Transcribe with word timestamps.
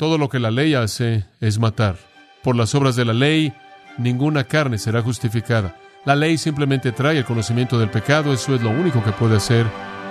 Todo 0.00 0.16
lo 0.16 0.30
que 0.30 0.38
la 0.38 0.50
ley 0.50 0.72
hace 0.72 1.26
es 1.42 1.58
matar. 1.58 1.96
Por 2.42 2.56
las 2.56 2.74
obras 2.74 2.96
de 2.96 3.04
la 3.04 3.12
ley, 3.12 3.52
ninguna 3.98 4.44
carne 4.44 4.78
será 4.78 5.02
justificada. 5.02 5.76
La 6.06 6.16
ley 6.16 6.38
simplemente 6.38 6.90
trae 6.90 7.18
el 7.18 7.26
conocimiento 7.26 7.78
del 7.78 7.90
pecado, 7.90 8.32
eso 8.32 8.54
es 8.54 8.62
lo 8.62 8.70
único 8.70 9.04
que 9.04 9.12
puede 9.12 9.36
hacer. 9.36 9.66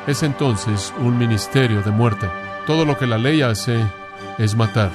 Es 0.06 0.22
entonces 0.22 0.94
un 1.00 1.18
ministerio 1.18 1.82
de 1.82 1.90
muerte. 1.90 2.28
Todo 2.68 2.86
lo 2.86 3.00
que 3.00 3.08
la 3.08 3.18
ley 3.18 3.42
hace 3.42 3.84
es 4.38 4.54
matar. 4.54 4.92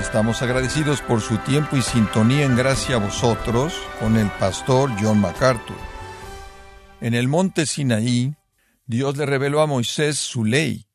Estamos 0.00 0.42
agradecidos 0.42 1.02
por 1.02 1.20
su 1.20 1.36
tiempo 1.36 1.76
y 1.76 1.82
sintonía 1.82 2.44
en 2.44 2.56
gracia 2.56 2.96
a 2.96 2.98
vosotros 2.98 3.74
con 4.00 4.16
el 4.16 4.26
pastor 4.40 4.90
John 5.00 5.20
MacArthur. 5.20 5.93
En 7.04 7.14
el 7.14 7.28
monte 7.28 7.66
Sinaí, 7.66 8.34
Dios 8.86 9.16
le 9.16 9.26
reveló 9.26 9.60
a 9.60 9.66
Moisés 9.66 10.18
su 10.18 10.44
ley. 10.44 10.86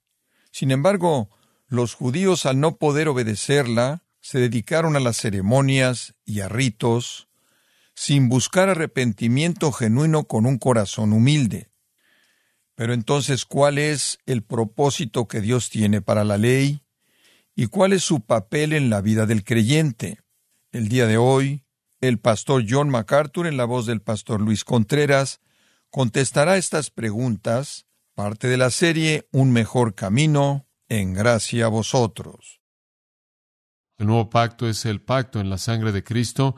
Sin 0.51 0.71
embargo, 0.71 1.29
los 1.67 1.93
judíos 1.93 2.45
al 2.45 2.59
no 2.59 2.77
poder 2.77 3.07
obedecerla, 3.07 4.03
se 4.19 4.39
dedicaron 4.39 4.95
a 4.95 4.99
las 4.99 5.17
ceremonias 5.17 6.15
y 6.25 6.41
a 6.41 6.49
ritos, 6.49 7.29
sin 7.95 8.27
buscar 8.27 8.69
arrepentimiento 8.69 9.71
genuino 9.71 10.25
con 10.25 10.45
un 10.45 10.57
corazón 10.57 11.13
humilde. 11.13 11.69
Pero 12.75 12.93
entonces, 12.93 13.45
¿cuál 13.45 13.77
es 13.77 14.17
el 14.25 14.43
propósito 14.43 15.27
que 15.27 15.41
Dios 15.41 15.69
tiene 15.69 16.01
para 16.01 16.23
la 16.23 16.37
ley? 16.37 16.81
y 17.59 17.67
cuál 17.67 17.91
es 17.91 18.05
su 18.05 18.21
papel 18.21 18.71
en 18.71 18.89
la 18.89 19.01
vida 19.01 19.25
del 19.25 19.43
creyente. 19.43 20.21
El 20.71 20.87
día 20.87 21.07
de 21.07 21.17
hoy, 21.17 21.65
el 21.99 22.17
pastor 22.17 22.63
John 22.65 22.89
MacArthur, 22.89 23.47
en 23.47 23.57
la 23.57 23.65
voz 23.65 23.85
del 23.85 24.01
pastor 24.01 24.39
Luis 24.39 24.63
Contreras, 24.63 25.41
contestará 25.89 26.57
estas 26.57 26.91
preguntas, 26.91 27.85
parte 28.13 28.47
de 28.47 28.57
la 28.57 28.69
serie 28.69 29.27
Un 29.31 29.51
mejor 29.51 29.95
camino, 29.95 30.67
en 30.87 31.13
gracia 31.13 31.65
a 31.65 31.69
vosotros. 31.69 32.61
El 33.97 34.07
nuevo 34.07 34.29
pacto 34.29 34.67
es 34.67 34.85
el 34.85 35.01
pacto 35.01 35.39
en 35.39 35.49
la 35.49 35.57
sangre 35.57 35.91
de 35.91 36.03
Cristo. 36.03 36.55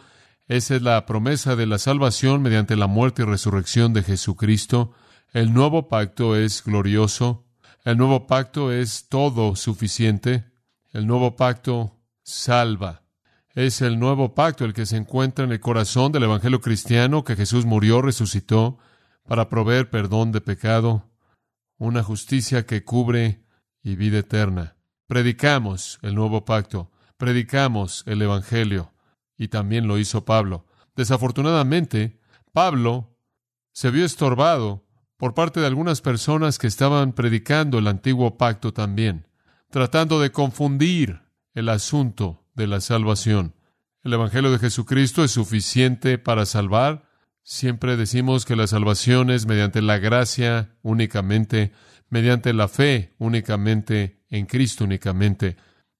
Esa 0.47 0.75
es 0.75 0.81
la 0.81 1.05
promesa 1.05 1.55
de 1.55 1.66
la 1.66 1.80
salvación 1.80 2.42
mediante 2.42 2.75
la 2.75 2.88
muerte 2.88 3.23
y 3.23 3.25
resurrección 3.25 3.94
de 3.94 4.03
Jesucristo. 4.03 4.94
El 5.33 5.53
nuevo 5.53 5.88
pacto 5.88 6.36
es 6.36 6.64
glorioso. 6.64 7.45
El 7.83 7.98
nuevo 7.98 8.27
pacto 8.27 8.72
es 8.72 9.08
todo 9.09 9.55
suficiente. 9.55 10.45
El 10.94 11.08
nuevo 11.08 11.36
pacto 11.36 12.00
salva. 12.23 13.03
Es 13.53 13.81
el 13.81 14.00
nuevo 14.00 14.33
pacto 14.33 14.64
el 14.64 14.73
que 14.73 14.86
se 14.86 14.98
encuentra 14.98 15.44
en 15.44 15.52
el 15.52 15.59
corazón 15.59 16.11
del 16.11 16.23
Evangelio 16.23 16.61
cristiano 16.61 17.23
que 17.23 17.36
Jesús 17.36 17.66
murió, 17.66 18.02
resucitó, 18.02 18.77
para 19.31 19.47
proveer 19.47 19.89
perdón 19.89 20.33
de 20.33 20.41
pecado, 20.41 21.09
una 21.77 22.03
justicia 22.03 22.65
que 22.65 22.83
cubre 22.83 23.45
y 23.81 23.95
vida 23.95 24.17
eterna. 24.17 24.75
Predicamos 25.07 25.99
el 26.01 26.15
nuevo 26.15 26.43
pacto, 26.43 26.91
predicamos 27.15 28.03
el 28.07 28.21
Evangelio, 28.21 28.91
y 29.37 29.47
también 29.47 29.87
lo 29.87 29.97
hizo 29.97 30.25
Pablo. 30.25 30.65
Desafortunadamente, 30.97 32.19
Pablo 32.52 33.15
se 33.71 33.89
vio 33.89 34.03
estorbado 34.03 34.85
por 35.15 35.33
parte 35.33 35.61
de 35.61 35.67
algunas 35.67 36.02
personas 36.02 36.59
que 36.59 36.67
estaban 36.67 37.13
predicando 37.13 37.79
el 37.79 37.87
antiguo 37.87 38.37
pacto 38.37 38.73
también 38.73 39.29
tratando 39.69 40.19
de 40.19 40.33
confundir 40.33 41.21
el 41.53 41.69
asunto 41.69 42.43
de 42.53 42.67
la 42.67 42.81
salvación. 42.81 43.55
El 44.03 44.11
Evangelio 44.11 44.52
de 44.52 44.59
Jesucristo 44.59 45.23
es 45.23 45.31
suficiente 45.31 46.17
para 46.17 46.45
salvar. 46.45 47.09
Siempre 47.44 47.97
decimos 47.97 48.45
que 48.45 48.56
la 48.56 48.67
salvación 48.67 49.30
es 49.30 49.45
mediante 49.45 49.81
la 49.81 49.97
gracia 49.97 50.75
únicamente, 50.81 51.72
mediante 52.09 52.53
la 52.53 52.67
fe 52.67 53.14
únicamente, 53.17 54.22
en 54.30 54.45
Cristo 54.45 54.83
únicamente. 54.83 55.58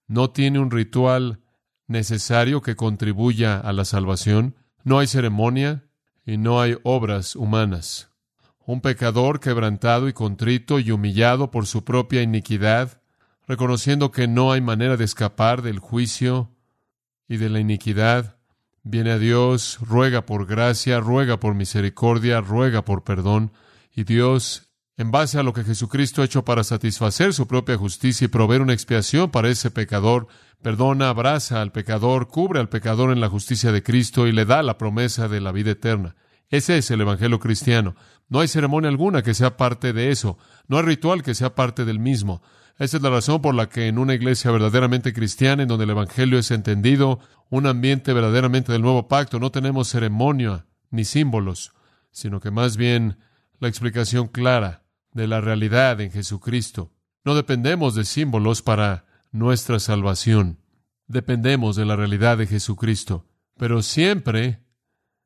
No 0.08 0.30
tiene 0.30 0.60
un 0.60 0.72
ritual 0.72 1.42
necesario 1.88 2.62
que 2.62 2.76
contribuya 2.76 3.60
a 3.60 3.74
la 3.74 3.86
salvación. 3.86 4.56
No 4.84 5.00
hay 5.00 5.08
ceremonia 5.08 5.84
y 6.26 6.38
no 6.38 6.62
hay 6.62 6.78
obras 6.84 7.36
humanas. 7.36 8.12
Un 8.66 8.82
pecador 8.82 9.40
quebrantado 9.40 10.08
y 10.08 10.14
contrito 10.14 10.80
y 10.80 10.92
humillado 10.92 11.52
por 11.52 11.66
su 11.66 11.84
propia 11.84 12.22
iniquidad 12.22 13.02
reconociendo 13.52 14.12
que 14.12 14.30
no 14.30 14.54
hay 14.54 14.62
manera 14.62 14.96
de 14.98 15.04
escapar 15.04 15.62
del 15.62 15.80
juicio 15.80 16.56
y 17.28 17.36
de 17.36 17.50
la 17.50 17.60
iniquidad, 17.60 18.38
viene 18.84 19.12
a 19.12 19.20
Dios, 19.20 19.78
ruega 19.82 20.26
por 20.26 20.46
gracia, 20.46 21.00
ruega 21.00 21.40
por 21.40 21.54
misericordia, 21.54 22.42
ruega 22.42 22.84
por 22.84 23.04
perdón, 23.04 23.52
y 23.94 24.04
Dios, 24.04 24.72
en 24.98 25.12
base 25.12 25.40
a 25.40 25.44
lo 25.44 25.54
que 25.54 25.64
Jesucristo 25.64 26.22
ha 26.22 26.26
hecho 26.26 26.46
para 26.46 26.64
satisfacer 26.64 27.34
su 27.34 27.48
propia 27.48 27.78
justicia 27.78 28.26
y 28.26 28.30
proveer 28.30 28.62
una 28.62 28.74
expiación 28.74 29.32
para 29.32 29.50
ese 29.50 29.72
pecador, 29.72 30.28
perdona, 30.62 31.10
abraza 31.10 31.62
al 31.62 31.72
pecador, 31.72 32.28
cubre 32.28 32.60
al 32.60 32.70
pecador 32.70 33.12
en 33.12 33.20
la 33.20 33.30
justicia 33.30 33.72
de 33.72 33.84
Cristo 33.84 34.28
y 34.28 34.32
le 34.32 34.46
da 34.46 34.64
la 34.64 34.78
promesa 34.78 35.28
de 35.28 35.42
la 35.42 35.52
vida 35.52 35.72
eterna. 35.72 36.16
Ese 36.52 36.78
es 36.78 36.92
el 36.92 37.02
Evangelio 37.02 37.40
cristiano. 37.40 37.96
No 38.28 38.42
hay 38.42 38.48
ceremonia 38.48 38.90
alguna 38.90 39.24
que 39.24 39.34
sea 39.34 39.58
parte 39.58 39.94
de 39.94 40.12
eso, 40.12 40.38
no 40.68 40.78
hay 40.78 40.84
ritual 40.84 41.24
que 41.24 41.34
sea 41.34 41.56
parte 41.56 41.86
del 41.86 42.00
mismo. 42.00 42.42
Esa 42.78 42.98
es 42.98 43.04
la 43.04 43.10
razón 43.10 43.42
por 43.42 43.56
la 43.56 43.70
que 43.70 43.88
en 43.88 43.98
una 43.98 44.14
iglesia 44.14 44.52
verdaderamente 44.52 45.14
cristiana, 45.14 45.64
en 45.64 45.70
donde 45.70 45.86
el 45.86 45.92
Evangelio 45.92 46.40
es 46.40 46.52
entendido, 46.52 47.20
un 47.50 47.68
ambiente 47.68 48.14
verdaderamente 48.14 48.72
del 48.72 48.82
nuevo 48.82 49.08
pacto, 49.08 49.40
no 49.40 49.52
tenemos 49.52 49.90
ceremonia 49.90 50.66
ni 50.90 51.06
símbolos, 51.06 51.74
sino 52.12 52.40
que 52.40 52.52
más 52.52 52.78
bien 52.78 53.18
la 53.60 53.68
explicación 53.68 54.28
clara 54.28 54.84
de 55.14 55.28
la 55.28 55.42
realidad 55.42 56.02
en 56.02 56.12
Jesucristo. 56.12 56.92
No 57.24 57.36
dependemos 57.36 57.96
de 57.96 58.04
símbolos 58.04 58.62
para 58.62 59.06
nuestra 59.32 59.80
salvación, 59.80 60.60
dependemos 61.08 61.76
de 61.76 61.86
la 61.86 61.96
realidad 61.96 62.38
de 62.38 62.48
Jesucristo. 62.48 63.28
Pero 63.58 63.84
siempre, 63.84 64.66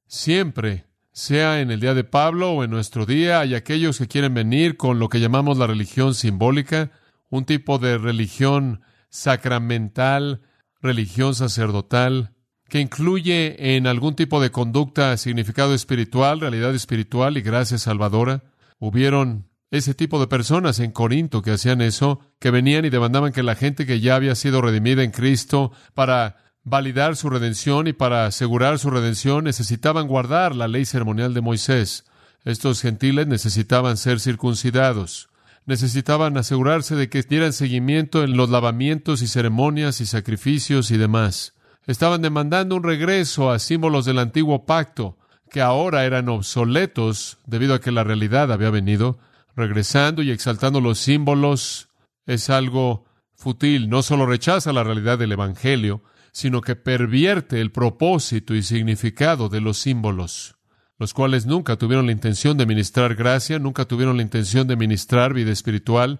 siempre, 0.08 0.86
sea 1.16 1.62
en 1.62 1.72
el 1.72 1.80
día 1.80 1.94
de 1.94 2.04
Pablo 2.04 2.52
o 2.52 2.64
en 2.66 2.72
nuestro 2.72 3.06
día, 3.06 3.40
hay 3.40 3.56
aquellos 3.56 3.98
que 3.98 4.08
quieren 4.08 4.34
venir 4.34 4.76
con 4.76 5.00
lo 5.00 5.08
que 5.08 5.22
llamamos 5.22 5.58
la 5.58 5.66
religión 5.66 6.14
simbólica, 6.14 6.92
un 7.30 7.46
tipo 7.46 7.80
de 7.80 7.98
religión 7.98 8.82
sacramental, 9.10 10.42
religión 10.82 11.34
sacerdotal, 11.34 12.34
que 12.68 12.82
incluye 12.82 13.78
en 13.78 13.88
algún 13.88 14.16
tipo 14.16 14.42
de 14.42 14.52
conducta 14.52 15.16
significado 15.16 15.74
espiritual, 15.74 16.42
realidad 16.42 16.76
espiritual 16.76 17.38
y 17.38 17.42
gracia 17.42 17.78
salvadora. 17.78 18.44
Hubieron 18.78 19.48
ese 19.72 19.94
tipo 19.94 20.20
de 20.20 20.28
personas 20.28 20.82
en 20.82 20.92
Corinto 20.92 21.42
que 21.42 21.52
hacían 21.52 21.80
eso, 21.80 22.20
que 22.40 22.52
venían 22.52 22.84
y 22.84 22.90
demandaban 22.90 23.32
que 23.32 23.42
la 23.42 23.56
gente 23.56 23.86
que 23.86 24.02
ya 24.02 24.16
había 24.16 24.36
sido 24.36 24.62
redimida 24.62 25.02
en 25.02 25.12
Cristo 25.12 25.72
para 25.94 26.45
validar 26.66 27.16
su 27.16 27.30
redención 27.30 27.88
y 27.88 27.94
para 27.94 28.26
asegurar 28.26 28.78
su 28.80 28.90
redención 28.90 29.46
necesitaban 29.46 30.08
guardar 30.08 30.54
la 30.54 30.68
ley 30.68 30.84
ceremonial 30.84 31.34
de 31.34 31.40
Moisés. 31.40 32.04
Estos 32.44 32.82
gentiles 32.82 33.28
necesitaban 33.28 33.96
ser 33.96 34.20
circuncidados 34.20 35.30
necesitaban 35.66 36.38
asegurarse 36.38 36.96
de 36.96 37.10
que 37.10 37.24
dieran 37.24 37.54
seguimiento 37.54 38.24
en 38.24 38.38
los 38.38 38.50
lavamientos 38.50 39.22
y 39.22 39.28
ceremonias 39.28 40.00
y 40.02 40.06
sacrificios 40.06 40.92
y 40.92 40.98
demás. 40.98 41.54
Estaban 41.88 42.22
demandando 42.22 42.76
un 42.76 42.84
regreso 42.84 43.52
a 43.52 43.60
símbolos 43.60 44.06
del 44.06 44.20
antiguo 44.20 44.66
pacto, 44.66 45.18
que 45.50 45.62
ahora 45.62 46.06
eran 46.06 46.30
obsoletos 46.30 47.38
debido 47.46 47.74
a 47.74 47.82
que 47.82 47.92
la 47.92 48.04
realidad 48.04 48.52
había 48.52 48.70
venido. 48.70 49.20
Regresando 49.56 50.22
y 50.22 50.32
exaltando 50.32 50.82
los 50.82 51.00
símbolos 51.00 51.90
es 52.26 52.50
algo 52.50 53.06
fútil, 53.36 53.90
no 53.90 54.02
solo 54.02 54.26
rechaza 54.26 54.74
la 54.74 54.84
realidad 54.84 55.18
del 55.18 55.32
Evangelio, 55.32 56.04
sino 56.36 56.60
que 56.60 56.76
pervierte 56.76 57.62
el 57.62 57.72
propósito 57.72 58.56
y 58.56 58.62
significado 58.62 59.48
de 59.48 59.62
los 59.62 59.78
símbolos 59.78 60.56
los 60.98 61.14
cuales 61.14 61.46
nunca 61.46 61.76
tuvieron 61.76 62.06
la 62.06 62.12
intención 62.12 62.58
de 62.58 62.66
ministrar 62.66 63.16
gracia, 63.16 63.60
nunca 63.60 63.86
tuvieron 63.86 64.18
la 64.18 64.24
intención 64.24 64.68
de 64.68 64.78
ministrar 64.78 65.34
vida 65.34 65.52
espiritual, 65.52 66.20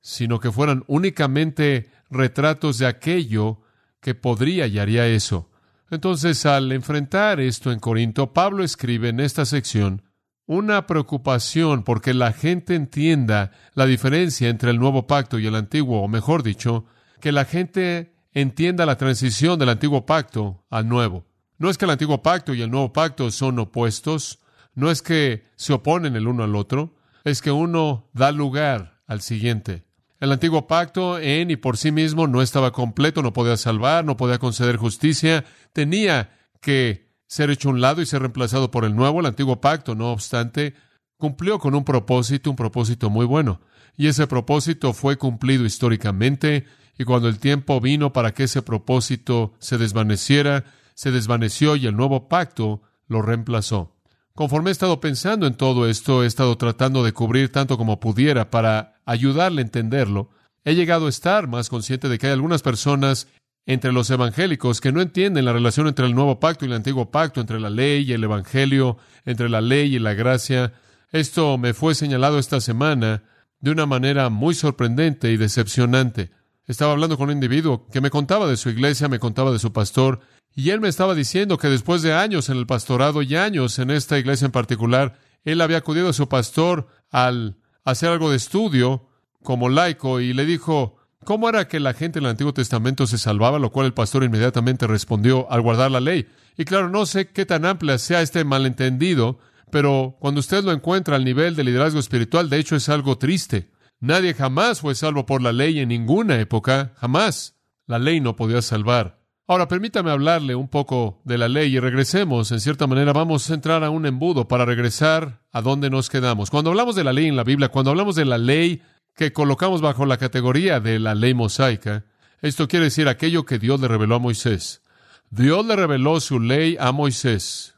sino 0.00 0.38
que 0.38 0.52
fueran 0.52 0.84
únicamente 0.86 1.90
retratos 2.10 2.78
de 2.78 2.86
aquello 2.86 3.60
que 4.00 4.14
podría 4.14 4.66
y 4.66 4.78
haría 4.78 5.06
eso. 5.06 5.50
Entonces, 5.90 6.46
al 6.46 6.72
enfrentar 6.72 7.40
esto 7.40 7.72
en 7.72 7.80
Corinto, 7.80 8.32
Pablo 8.32 8.64
escribe 8.64 9.08
en 9.08 9.20
esta 9.20 9.44
sección 9.44 10.02
una 10.46 10.86
preocupación 10.86 11.82
porque 11.82 12.14
la 12.14 12.32
gente 12.32 12.74
entienda 12.74 13.52
la 13.74 13.86
diferencia 13.86 14.48
entre 14.48 14.70
el 14.70 14.78
nuevo 14.78 15.06
pacto 15.06 15.38
y 15.38 15.46
el 15.46 15.54
antiguo, 15.54 16.02
o 16.02 16.08
mejor 16.08 16.42
dicho, 16.42 16.86
que 17.20 17.32
la 17.32 17.44
gente 17.44 18.11
entienda 18.32 18.86
la 18.86 18.96
transición 18.96 19.58
del 19.58 19.68
antiguo 19.68 20.06
pacto 20.06 20.64
al 20.70 20.88
nuevo. 20.88 21.24
No 21.58 21.70
es 21.70 21.78
que 21.78 21.84
el 21.84 21.90
antiguo 21.90 22.22
pacto 22.22 22.54
y 22.54 22.62
el 22.62 22.70
nuevo 22.70 22.92
pacto 22.92 23.30
son 23.30 23.58
opuestos, 23.58 24.40
no 24.74 24.90
es 24.90 25.02
que 25.02 25.44
se 25.56 25.72
oponen 25.72 26.16
el 26.16 26.26
uno 26.26 26.44
al 26.44 26.56
otro, 26.56 26.96
es 27.24 27.40
que 27.40 27.50
uno 27.50 28.08
da 28.12 28.32
lugar 28.32 29.02
al 29.06 29.20
siguiente. 29.20 29.84
El 30.18 30.32
antiguo 30.32 30.66
pacto 30.66 31.18
en 31.18 31.50
y 31.50 31.56
por 31.56 31.76
sí 31.76 31.90
mismo 31.90 32.26
no 32.26 32.42
estaba 32.42 32.72
completo, 32.72 33.22
no 33.22 33.32
podía 33.32 33.56
salvar, 33.56 34.04
no 34.04 34.16
podía 34.16 34.38
conceder 34.38 34.76
justicia, 34.76 35.44
tenía 35.72 36.30
que 36.60 37.10
ser 37.26 37.50
hecho 37.50 37.68
a 37.68 37.72
un 37.72 37.80
lado 37.80 38.02
y 38.02 38.06
ser 38.06 38.20
reemplazado 38.20 38.70
por 38.70 38.84
el 38.84 38.94
nuevo. 38.94 39.20
El 39.20 39.26
antiguo 39.26 39.60
pacto, 39.60 39.94
no 39.94 40.12
obstante, 40.12 40.74
cumplió 41.16 41.58
con 41.58 41.74
un 41.74 41.84
propósito, 41.84 42.50
un 42.50 42.56
propósito 42.56 43.10
muy 43.10 43.26
bueno. 43.26 43.60
Y 43.96 44.06
ese 44.06 44.26
propósito 44.26 44.92
fue 44.92 45.16
cumplido 45.16 45.64
históricamente, 45.64 46.66
y 46.98 47.04
cuando 47.04 47.28
el 47.28 47.38
tiempo 47.38 47.80
vino 47.80 48.12
para 48.12 48.32
que 48.34 48.44
ese 48.44 48.62
propósito 48.62 49.54
se 49.58 49.78
desvaneciera, 49.78 50.64
se 50.94 51.10
desvaneció 51.10 51.76
y 51.76 51.86
el 51.86 51.96
nuevo 51.96 52.28
pacto 52.28 52.82
lo 53.08 53.22
reemplazó. 53.22 53.96
Conforme 54.34 54.70
he 54.70 54.72
estado 54.72 55.00
pensando 55.00 55.46
en 55.46 55.54
todo 55.54 55.88
esto, 55.88 56.24
he 56.24 56.26
estado 56.26 56.56
tratando 56.56 57.04
de 57.04 57.12
cubrir 57.12 57.52
tanto 57.52 57.76
como 57.76 58.00
pudiera 58.00 58.50
para 58.50 59.00
ayudarle 59.04 59.60
a 59.60 59.64
entenderlo. 59.64 60.30
He 60.64 60.74
llegado 60.74 61.06
a 61.06 61.10
estar 61.10 61.48
más 61.48 61.68
consciente 61.68 62.08
de 62.08 62.18
que 62.18 62.28
hay 62.28 62.32
algunas 62.32 62.62
personas 62.62 63.28
entre 63.66 63.92
los 63.92 64.10
evangélicos 64.10 64.80
que 64.80 64.90
no 64.90 65.00
entienden 65.00 65.44
la 65.44 65.52
relación 65.52 65.86
entre 65.86 66.06
el 66.06 66.14
nuevo 66.14 66.40
pacto 66.40 66.64
y 66.64 66.68
el 66.68 66.74
antiguo 66.74 67.10
pacto, 67.10 67.40
entre 67.40 67.60
la 67.60 67.70
ley 67.70 68.04
y 68.04 68.12
el 68.12 68.24
evangelio, 68.24 68.96
entre 69.24 69.48
la 69.48 69.60
ley 69.60 69.94
y 69.94 69.98
la 69.98 70.14
gracia. 70.14 70.72
Esto 71.10 71.58
me 71.58 71.74
fue 71.74 71.94
señalado 71.94 72.38
esta 72.38 72.60
semana 72.60 73.22
de 73.60 73.70
una 73.70 73.86
manera 73.86 74.30
muy 74.30 74.54
sorprendente 74.54 75.30
y 75.30 75.36
decepcionante. 75.36 76.30
Estaba 76.66 76.92
hablando 76.92 77.16
con 77.16 77.28
un 77.28 77.34
individuo 77.34 77.86
que 77.92 78.00
me 78.00 78.10
contaba 78.10 78.46
de 78.46 78.56
su 78.56 78.70
iglesia, 78.70 79.08
me 79.08 79.18
contaba 79.18 79.50
de 79.52 79.58
su 79.58 79.72
pastor, 79.72 80.20
y 80.54 80.70
él 80.70 80.80
me 80.80 80.88
estaba 80.88 81.14
diciendo 81.14 81.58
que 81.58 81.68
después 81.68 82.02
de 82.02 82.12
años 82.12 82.48
en 82.48 82.58
el 82.58 82.66
pastorado 82.66 83.22
y 83.22 83.36
años 83.36 83.78
en 83.78 83.90
esta 83.90 84.18
iglesia 84.18 84.46
en 84.46 84.52
particular, 84.52 85.18
él 85.44 85.60
había 85.60 85.78
acudido 85.78 86.08
a 86.08 86.12
su 86.12 86.28
pastor 86.28 86.86
al 87.10 87.56
hacer 87.84 88.10
algo 88.10 88.30
de 88.30 88.36
estudio 88.36 89.08
como 89.42 89.68
laico 89.68 90.20
y 90.20 90.32
le 90.32 90.44
dijo, 90.46 90.96
¿Cómo 91.24 91.48
era 91.48 91.68
que 91.68 91.78
la 91.78 91.94
gente 91.94 92.18
en 92.18 92.24
el 92.24 92.32
Antiguo 92.32 92.52
Testamento 92.52 93.06
se 93.06 93.16
salvaba? 93.16 93.60
Lo 93.60 93.70
cual 93.70 93.86
el 93.86 93.94
pastor 93.94 94.24
inmediatamente 94.24 94.88
respondió 94.88 95.50
al 95.52 95.60
guardar 95.60 95.90
la 95.90 96.00
ley. 96.00 96.26
Y 96.56 96.64
claro, 96.64 96.88
no 96.88 97.06
sé 97.06 97.28
qué 97.28 97.46
tan 97.46 97.64
amplia 97.64 97.98
sea 97.98 98.22
este 98.22 98.44
malentendido, 98.44 99.38
pero 99.70 100.16
cuando 100.18 100.40
usted 100.40 100.64
lo 100.64 100.72
encuentra 100.72 101.14
al 101.14 101.24
nivel 101.24 101.54
de 101.54 101.64
liderazgo 101.64 102.00
espiritual, 102.00 102.50
de 102.50 102.58
hecho 102.58 102.74
es 102.74 102.88
algo 102.88 103.18
triste. 103.18 103.70
Nadie 104.02 104.34
jamás 104.34 104.80
fue 104.80 104.96
salvo 104.96 105.26
por 105.26 105.42
la 105.42 105.52
ley 105.52 105.78
en 105.78 105.90
ninguna 105.90 106.40
época, 106.40 106.92
jamás. 106.96 107.54
La 107.86 108.00
ley 108.00 108.20
no 108.20 108.34
podía 108.34 108.60
salvar. 108.60 109.20
Ahora 109.46 109.68
permítame 109.68 110.10
hablarle 110.10 110.56
un 110.56 110.66
poco 110.66 111.22
de 111.24 111.38
la 111.38 111.48
ley 111.48 111.76
y 111.76 111.78
regresemos. 111.78 112.50
En 112.50 112.58
cierta 112.58 112.88
manera 112.88 113.12
vamos 113.12 113.48
a 113.48 113.54
entrar 113.54 113.84
a 113.84 113.90
un 113.90 114.04
embudo 114.04 114.48
para 114.48 114.64
regresar 114.64 115.44
a 115.52 115.62
donde 115.62 115.88
nos 115.88 116.10
quedamos. 116.10 116.50
Cuando 116.50 116.70
hablamos 116.70 116.96
de 116.96 117.04
la 117.04 117.12
ley 117.12 117.26
en 117.28 117.36
la 117.36 117.44
Biblia, 117.44 117.68
cuando 117.68 117.92
hablamos 117.92 118.16
de 118.16 118.24
la 118.24 118.38
ley 118.38 118.82
que 119.14 119.32
colocamos 119.32 119.80
bajo 119.80 120.04
la 120.04 120.16
categoría 120.16 120.80
de 120.80 120.98
la 120.98 121.14
ley 121.14 121.32
mosaica, 121.32 122.04
esto 122.40 122.66
quiere 122.66 122.86
decir 122.86 123.06
aquello 123.06 123.46
que 123.46 123.60
Dios 123.60 123.80
le 123.80 123.86
reveló 123.86 124.16
a 124.16 124.18
Moisés. 124.18 124.82
Dios 125.30 125.64
le 125.64 125.76
reveló 125.76 126.18
su 126.18 126.40
ley 126.40 126.76
a 126.80 126.90
Moisés. 126.90 127.71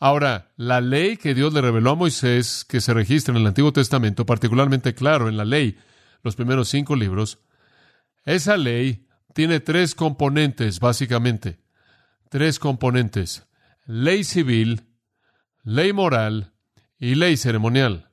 Ahora, 0.00 0.52
la 0.56 0.80
ley 0.80 1.16
que 1.16 1.34
Dios 1.34 1.52
le 1.54 1.60
reveló 1.60 1.92
a 1.92 1.94
Moisés, 1.94 2.64
que 2.64 2.80
se 2.80 2.92
registra 2.92 3.32
en 3.32 3.40
el 3.40 3.46
Antiguo 3.46 3.72
Testamento, 3.72 4.26
particularmente 4.26 4.94
claro 4.94 5.28
en 5.28 5.36
la 5.36 5.44
ley, 5.44 5.78
los 6.22 6.36
primeros 6.36 6.68
cinco 6.68 6.96
libros, 6.96 7.38
esa 8.24 8.56
ley 8.56 9.06
tiene 9.34 9.60
tres 9.60 9.94
componentes, 9.94 10.80
básicamente. 10.80 11.60
Tres 12.30 12.58
componentes. 12.58 13.46
Ley 13.86 14.24
civil, 14.24 14.88
ley 15.62 15.92
moral 15.92 16.54
y 16.98 17.14
ley 17.14 17.36
ceremonial. 17.36 18.10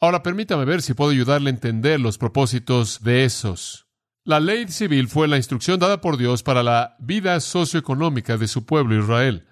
Ahora 0.00 0.22
permítame 0.22 0.64
ver 0.64 0.82
si 0.82 0.94
puedo 0.94 1.10
ayudarle 1.10 1.50
a 1.50 1.54
entender 1.54 2.00
los 2.00 2.16
propósitos 2.16 3.02
de 3.02 3.24
esos. 3.24 3.86
La 4.24 4.38
ley 4.38 4.68
civil 4.68 5.08
fue 5.08 5.28
la 5.28 5.36
instrucción 5.36 5.80
dada 5.80 6.00
por 6.00 6.16
Dios 6.16 6.42
para 6.42 6.62
la 6.62 6.96
vida 7.00 7.40
socioeconómica 7.40 8.36
de 8.36 8.48
su 8.48 8.64
pueblo 8.64 8.96
Israel. 8.96 9.46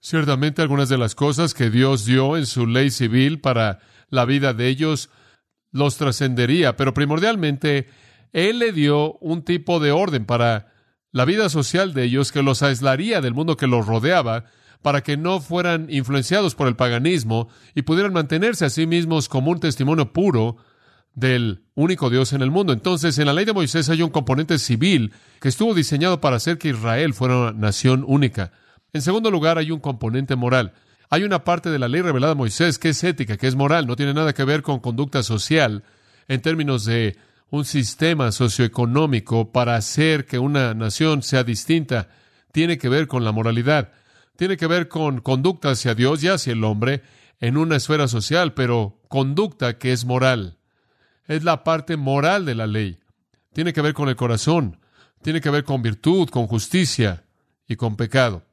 Ciertamente 0.00 0.62
algunas 0.62 0.88
de 0.88 0.98
las 0.98 1.14
cosas 1.14 1.54
que 1.54 1.70
Dios 1.70 2.04
dio 2.04 2.36
en 2.36 2.46
su 2.46 2.66
ley 2.66 2.90
civil 2.90 3.40
para 3.40 3.80
la 4.08 4.24
vida 4.24 4.54
de 4.54 4.68
ellos 4.68 5.10
los 5.72 5.96
trascendería, 5.96 6.76
pero 6.76 6.94
primordialmente 6.94 7.88
Él 8.32 8.60
le 8.60 8.72
dio 8.72 9.14
un 9.18 9.42
tipo 9.42 9.80
de 9.80 9.92
orden 9.92 10.24
para 10.24 10.72
la 11.12 11.24
vida 11.24 11.48
social 11.48 11.94
de 11.94 12.04
ellos 12.04 12.30
que 12.30 12.42
los 12.42 12.62
aislaría 12.62 13.20
del 13.20 13.34
mundo 13.34 13.56
que 13.56 13.66
los 13.66 13.86
rodeaba 13.86 14.44
para 14.82 15.02
que 15.02 15.16
no 15.16 15.40
fueran 15.40 15.88
influenciados 15.90 16.54
por 16.54 16.68
el 16.68 16.76
paganismo 16.76 17.48
y 17.74 17.82
pudieran 17.82 18.12
mantenerse 18.12 18.64
a 18.64 18.70
sí 18.70 18.86
mismos 18.86 19.28
como 19.28 19.50
un 19.50 19.60
testimonio 19.60 20.12
puro 20.12 20.58
del 21.14 21.64
único 21.74 22.10
Dios 22.10 22.32
en 22.34 22.42
el 22.42 22.50
mundo. 22.50 22.72
Entonces, 22.72 23.18
en 23.18 23.26
la 23.26 23.32
ley 23.32 23.44
de 23.44 23.54
Moisés 23.54 23.88
hay 23.88 24.02
un 24.02 24.10
componente 24.10 24.58
civil 24.58 25.12
que 25.40 25.48
estuvo 25.48 25.74
diseñado 25.74 26.20
para 26.20 26.36
hacer 26.36 26.58
que 26.58 26.68
Israel 26.68 27.14
fuera 27.14 27.36
una 27.36 27.52
nación 27.52 28.04
única. 28.06 28.52
En 28.96 29.02
segundo 29.02 29.30
lugar, 29.30 29.58
hay 29.58 29.70
un 29.70 29.78
componente 29.78 30.34
moral. 30.34 30.72
Hay 31.08 31.22
una 31.22 31.44
parte 31.44 31.70
de 31.70 31.78
la 31.78 31.86
ley 31.86 32.02
revelada 32.02 32.32
a 32.32 32.36
Moisés 32.36 32.78
que 32.78 32.88
es 32.88 33.04
ética, 33.04 33.36
que 33.36 33.46
es 33.46 33.54
moral, 33.54 33.86
no 33.86 33.94
tiene 33.94 34.12
nada 34.12 34.32
que 34.32 34.42
ver 34.44 34.62
con 34.62 34.80
conducta 34.80 35.22
social 35.22 35.84
en 36.26 36.42
términos 36.42 36.84
de 36.84 37.16
un 37.50 37.64
sistema 37.64 38.32
socioeconómico 38.32 39.52
para 39.52 39.76
hacer 39.76 40.26
que 40.26 40.40
una 40.40 40.74
nación 40.74 41.22
sea 41.22 41.44
distinta. 41.44 42.08
Tiene 42.50 42.76
que 42.76 42.88
ver 42.88 43.06
con 43.06 43.24
la 43.24 43.30
moralidad 43.30 43.92
tiene 44.36 44.56
que 44.56 44.66
ver 44.66 44.88
con 44.88 45.20
conducta 45.20 45.70
hacia 45.70 45.94
Dios 45.94 46.22
y 46.22 46.28
hacia 46.28 46.52
el 46.52 46.62
hombre 46.64 47.02
en 47.40 47.56
una 47.56 47.76
esfera 47.76 48.06
social, 48.06 48.54
pero 48.54 49.00
conducta 49.08 49.78
que 49.78 49.92
es 49.92 50.04
moral. 50.04 50.58
Es 51.26 51.42
la 51.42 51.64
parte 51.64 51.96
moral 51.96 52.44
de 52.44 52.54
la 52.54 52.66
ley. 52.66 52.98
Tiene 53.52 53.72
que 53.72 53.80
ver 53.80 53.94
con 53.94 54.08
el 54.08 54.16
corazón, 54.16 54.78
tiene 55.22 55.40
que 55.40 55.50
ver 55.50 55.64
con 55.64 55.82
virtud, 55.82 56.28
con 56.28 56.46
justicia 56.46 57.24
y 57.66 57.76
con 57.76 57.96
pecado. 57.96 58.45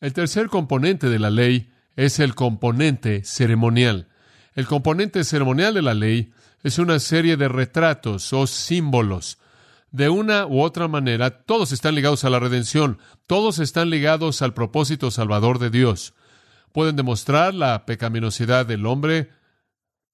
El 0.00 0.12
tercer 0.12 0.48
componente 0.48 1.08
de 1.08 1.18
la 1.18 1.30
ley 1.30 1.72
es 1.96 2.20
el 2.20 2.34
componente 2.34 3.24
ceremonial. 3.24 4.08
El 4.54 4.66
componente 4.66 5.24
ceremonial 5.24 5.74
de 5.74 5.82
la 5.82 5.94
ley 5.94 6.32
es 6.62 6.78
una 6.78 6.98
serie 6.98 7.36
de 7.36 7.48
retratos 7.48 8.32
o 8.32 8.46
símbolos 8.46 9.38
de 9.90 10.08
una 10.08 10.46
u 10.46 10.60
otra 10.60 10.88
manera, 10.88 11.30
todos 11.44 11.72
están 11.72 11.94
ligados 11.94 12.24
a 12.24 12.30
la 12.30 12.38
redención, 12.38 12.98
todos 13.26 13.58
están 13.58 13.90
ligados 13.90 14.42
al 14.42 14.54
propósito 14.54 15.10
salvador 15.10 15.58
de 15.58 15.70
Dios. 15.70 16.14
Pueden 16.72 16.96
demostrar 16.96 17.54
la 17.54 17.86
pecaminosidad 17.86 18.66
del 18.66 18.86
hombre, 18.86 19.30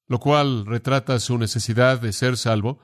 lo 0.07 0.21
cual 0.21 0.65
retrata 0.67 1.19
su 1.19 1.39
necesidad 1.39 2.01
de 2.01 2.13
ser 2.13 2.37
salvo. 2.37 2.79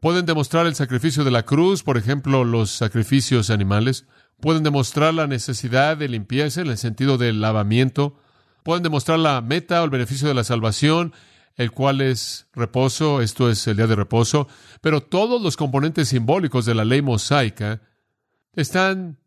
Pueden 0.00 0.26
demostrar 0.26 0.66
el 0.66 0.74
sacrificio 0.74 1.24
de 1.24 1.30
la 1.30 1.44
cruz, 1.44 1.82
por 1.82 1.96
ejemplo, 1.96 2.44
los 2.44 2.70
sacrificios 2.70 3.48
animales. 3.50 4.06
Pueden 4.40 4.62
demostrar 4.62 5.14
la 5.14 5.26
necesidad 5.26 5.96
de 5.96 6.08
limpieza 6.08 6.60
en 6.60 6.68
el 6.68 6.78
sentido 6.78 7.18
del 7.18 7.40
lavamiento. 7.40 8.18
Pueden 8.62 8.82
demostrar 8.82 9.18
la 9.18 9.40
meta 9.40 9.80
o 9.80 9.84
el 9.84 9.90
beneficio 9.90 10.28
de 10.28 10.34
la 10.34 10.44
salvación 10.44 11.12
el 11.60 11.72
cual 11.72 12.00
es 12.00 12.48
reposo, 12.54 13.20
esto 13.20 13.50
es 13.50 13.66
el 13.66 13.76
día 13.76 13.86
de 13.86 13.94
reposo, 13.94 14.48
pero 14.80 15.02
todos 15.02 15.42
los 15.42 15.58
componentes 15.58 16.08
simbólicos 16.08 16.64
de 16.64 16.74
la 16.74 16.86
ley 16.86 17.02
mosaica 17.02 17.82
están 18.54 19.18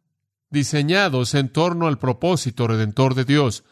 diseñados 0.50 1.36
en 1.36 1.50
torno 1.50 1.88
al 1.88 2.00
propósito 2.00 2.68
redentor 2.68 3.14
de 3.14 3.26
Dios, 3.26 3.64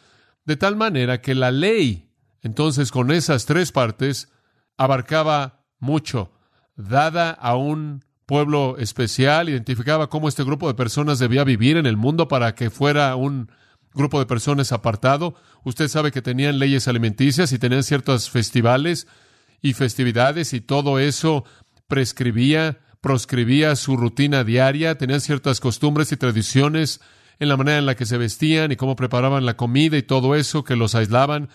de 0.45 0.57
tal 0.57 0.75
manera 0.75 1.21
que 1.21 1.33
la 1.33 1.49
ley, 1.49 2.11
entonces 2.43 2.91
con 2.91 3.09
esas 3.11 3.47
tres 3.47 3.71
partes, 3.71 4.31
abarcaba 4.77 5.63
mucho, 5.79 6.31
dada 6.75 7.31
a 7.31 7.55
un 7.55 8.05
pueblo 8.31 8.77
especial, 8.77 9.49
identificaba 9.49 10.09
cómo 10.09 10.29
este 10.29 10.45
grupo 10.45 10.69
de 10.69 10.73
personas 10.73 11.19
debía 11.19 11.43
vivir 11.43 11.75
en 11.75 11.85
el 11.85 11.97
mundo 11.97 12.29
para 12.29 12.55
que 12.55 12.69
fuera 12.69 13.13
un 13.17 13.51
grupo 13.93 14.19
de 14.19 14.25
personas 14.25 14.71
apartado. 14.71 15.35
Usted 15.65 15.89
sabe 15.89 16.13
que 16.13 16.21
tenían 16.21 16.57
leyes 16.57 16.87
alimenticias 16.87 17.51
y 17.51 17.59
tenían 17.59 17.83
ciertos 17.83 18.29
festivales 18.29 19.05
y 19.61 19.73
festividades 19.73 20.53
y 20.53 20.61
todo 20.61 20.97
eso 20.97 21.43
prescribía, 21.89 22.79
proscribía 23.01 23.75
su 23.75 23.97
rutina 23.97 24.45
diaria, 24.45 24.97
tenían 24.97 25.19
ciertas 25.19 25.59
costumbres 25.59 26.13
y 26.13 26.15
tradiciones 26.15 27.01
en 27.37 27.49
la 27.49 27.57
manera 27.57 27.79
en 27.79 27.85
la 27.85 27.95
que 27.95 28.05
se 28.05 28.17
vestían 28.17 28.71
y 28.71 28.77
cómo 28.77 28.95
preparaban 28.95 29.45
la 29.45 29.57
comida 29.57 29.97
y 29.97 30.03
todo 30.03 30.35
eso 30.35 30.63
que 30.63 30.77
los 30.77 30.95
aislaban 30.95 31.49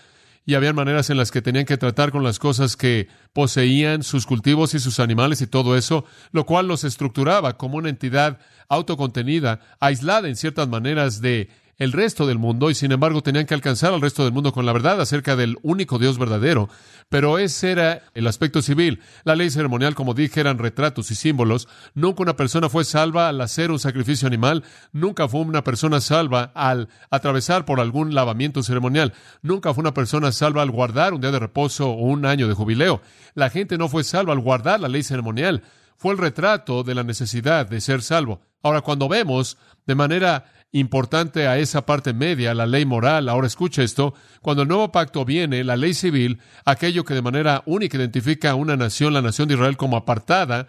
y 0.46 0.54
había 0.54 0.72
maneras 0.72 1.10
en 1.10 1.16
las 1.16 1.32
que 1.32 1.42
tenían 1.42 1.66
que 1.66 1.76
tratar 1.76 2.12
con 2.12 2.22
las 2.22 2.38
cosas 2.38 2.76
que 2.76 3.08
poseían, 3.32 4.04
sus 4.04 4.26
cultivos 4.26 4.74
y 4.74 4.78
sus 4.78 5.00
animales 5.00 5.40
y 5.42 5.48
todo 5.48 5.76
eso, 5.76 6.04
lo 6.30 6.46
cual 6.46 6.68
los 6.68 6.84
estructuraba 6.84 7.58
como 7.58 7.78
una 7.78 7.88
entidad 7.88 8.38
autocontenida, 8.68 9.58
aislada 9.80 10.28
en 10.28 10.36
ciertas 10.36 10.68
maneras 10.68 11.20
de 11.20 11.50
el 11.78 11.92
resto 11.92 12.26
del 12.26 12.38
mundo 12.38 12.70
y 12.70 12.74
sin 12.74 12.92
embargo 12.92 13.22
tenían 13.22 13.46
que 13.46 13.54
alcanzar 13.54 13.92
al 13.92 14.00
resto 14.00 14.24
del 14.24 14.32
mundo 14.32 14.52
con 14.52 14.64
la 14.64 14.72
verdad 14.72 15.00
acerca 15.00 15.36
del 15.36 15.56
único 15.62 15.98
Dios 15.98 16.18
verdadero. 16.18 16.68
Pero 17.08 17.38
ese 17.38 17.70
era 17.70 18.02
el 18.14 18.26
aspecto 18.26 18.62
civil. 18.62 19.00
La 19.24 19.36
ley 19.36 19.50
ceremonial, 19.50 19.94
como 19.94 20.14
dije, 20.14 20.40
eran 20.40 20.58
retratos 20.58 21.10
y 21.10 21.14
símbolos. 21.14 21.68
Nunca 21.94 22.22
una 22.22 22.36
persona 22.36 22.68
fue 22.68 22.84
salva 22.84 23.28
al 23.28 23.40
hacer 23.40 23.70
un 23.70 23.78
sacrificio 23.78 24.26
animal. 24.26 24.64
Nunca 24.92 25.28
fue 25.28 25.40
una 25.40 25.62
persona 25.62 26.00
salva 26.00 26.50
al 26.54 26.88
atravesar 27.10 27.64
por 27.64 27.80
algún 27.80 28.14
lavamiento 28.14 28.62
ceremonial. 28.62 29.12
Nunca 29.42 29.74
fue 29.74 29.82
una 29.82 29.94
persona 29.94 30.32
salva 30.32 30.62
al 30.62 30.70
guardar 30.70 31.14
un 31.14 31.20
día 31.20 31.30
de 31.30 31.38
reposo 31.38 31.90
o 31.90 32.06
un 32.06 32.24
año 32.24 32.48
de 32.48 32.54
jubileo. 32.54 33.02
La 33.34 33.50
gente 33.50 33.78
no 33.78 33.88
fue 33.88 34.02
salva 34.02 34.32
al 34.32 34.40
guardar 34.40 34.80
la 34.80 34.88
ley 34.88 35.02
ceremonial. 35.02 35.62
Fue 35.98 36.12
el 36.12 36.18
retrato 36.18 36.82
de 36.82 36.94
la 36.94 37.04
necesidad 37.04 37.66
de 37.66 37.80
ser 37.80 38.02
salvo. 38.02 38.40
Ahora, 38.66 38.80
cuando 38.80 39.08
vemos 39.08 39.58
de 39.86 39.94
manera 39.94 40.46
importante 40.72 41.46
a 41.46 41.56
esa 41.56 41.86
parte 41.86 42.12
media, 42.12 42.52
la 42.52 42.66
ley 42.66 42.84
moral. 42.84 43.28
Ahora 43.28 43.46
escucha 43.46 43.84
esto. 43.84 44.12
Cuando 44.42 44.62
el 44.62 44.68
nuevo 44.68 44.90
pacto 44.90 45.24
viene, 45.24 45.62
la 45.62 45.76
ley 45.76 45.94
civil, 45.94 46.40
aquello 46.64 47.04
que 47.04 47.14
de 47.14 47.22
manera 47.22 47.62
única 47.66 47.96
identifica 47.96 48.50
a 48.50 48.54
una 48.56 48.76
nación, 48.76 49.14
la 49.14 49.22
nación 49.22 49.46
de 49.46 49.54
Israel, 49.54 49.76
como 49.76 49.96
apartada, 49.96 50.66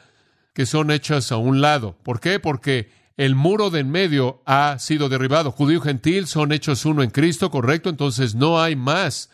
que 0.54 0.68
son 0.68 0.92
hechas 0.92 1.32
a 1.32 1.38
un 1.38 1.60
lado. 1.60 1.98
¿Por 2.04 2.20
qué? 2.20 2.40
Porque 2.40 2.92
el 3.18 3.34
muro 3.34 3.72
de 3.72 3.80
en 3.80 3.90
medio 3.90 4.44
ha 4.46 4.78
sido 4.78 5.10
derribado. 5.10 5.52
Judío 5.52 5.82
gentil 5.82 6.28
son 6.28 6.52
hechos 6.52 6.86
uno 6.86 7.02
en 7.02 7.10
Cristo, 7.10 7.50
correcto. 7.50 7.90
Entonces 7.90 8.36
no 8.36 8.62
hay 8.62 8.76
más. 8.76 9.32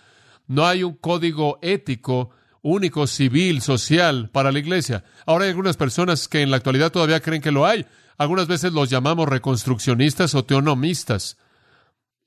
No 0.48 0.66
hay 0.66 0.84
un 0.84 0.94
código 0.94 1.60
ético 1.62 2.30
único, 2.62 3.08
civil, 3.08 3.62
social 3.62 4.30
para 4.32 4.54
la 4.54 4.60
iglesia. 4.60 5.04
Ahora 5.26 5.44
hay 5.44 5.50
algunas 5.50 5.76
personas 5.76 6.30
que 6.30 6.42
en 6.42 6.50
la 6.50 6.58
actualidad 6.58 6.94
todavía 6.94 7.20
creen 7.20 7.42
que 7.42 7.52
lo 7.52 7.66
hay. 7.66 7.86
Algunas 8.18 8.48
veces 8.48 8.74
los 8.74 8.90
llamamos 8.90 9.28
reconstruccionistas 9.28 10.36
o 10.36 10.46
teonomistas. 10.46 11.38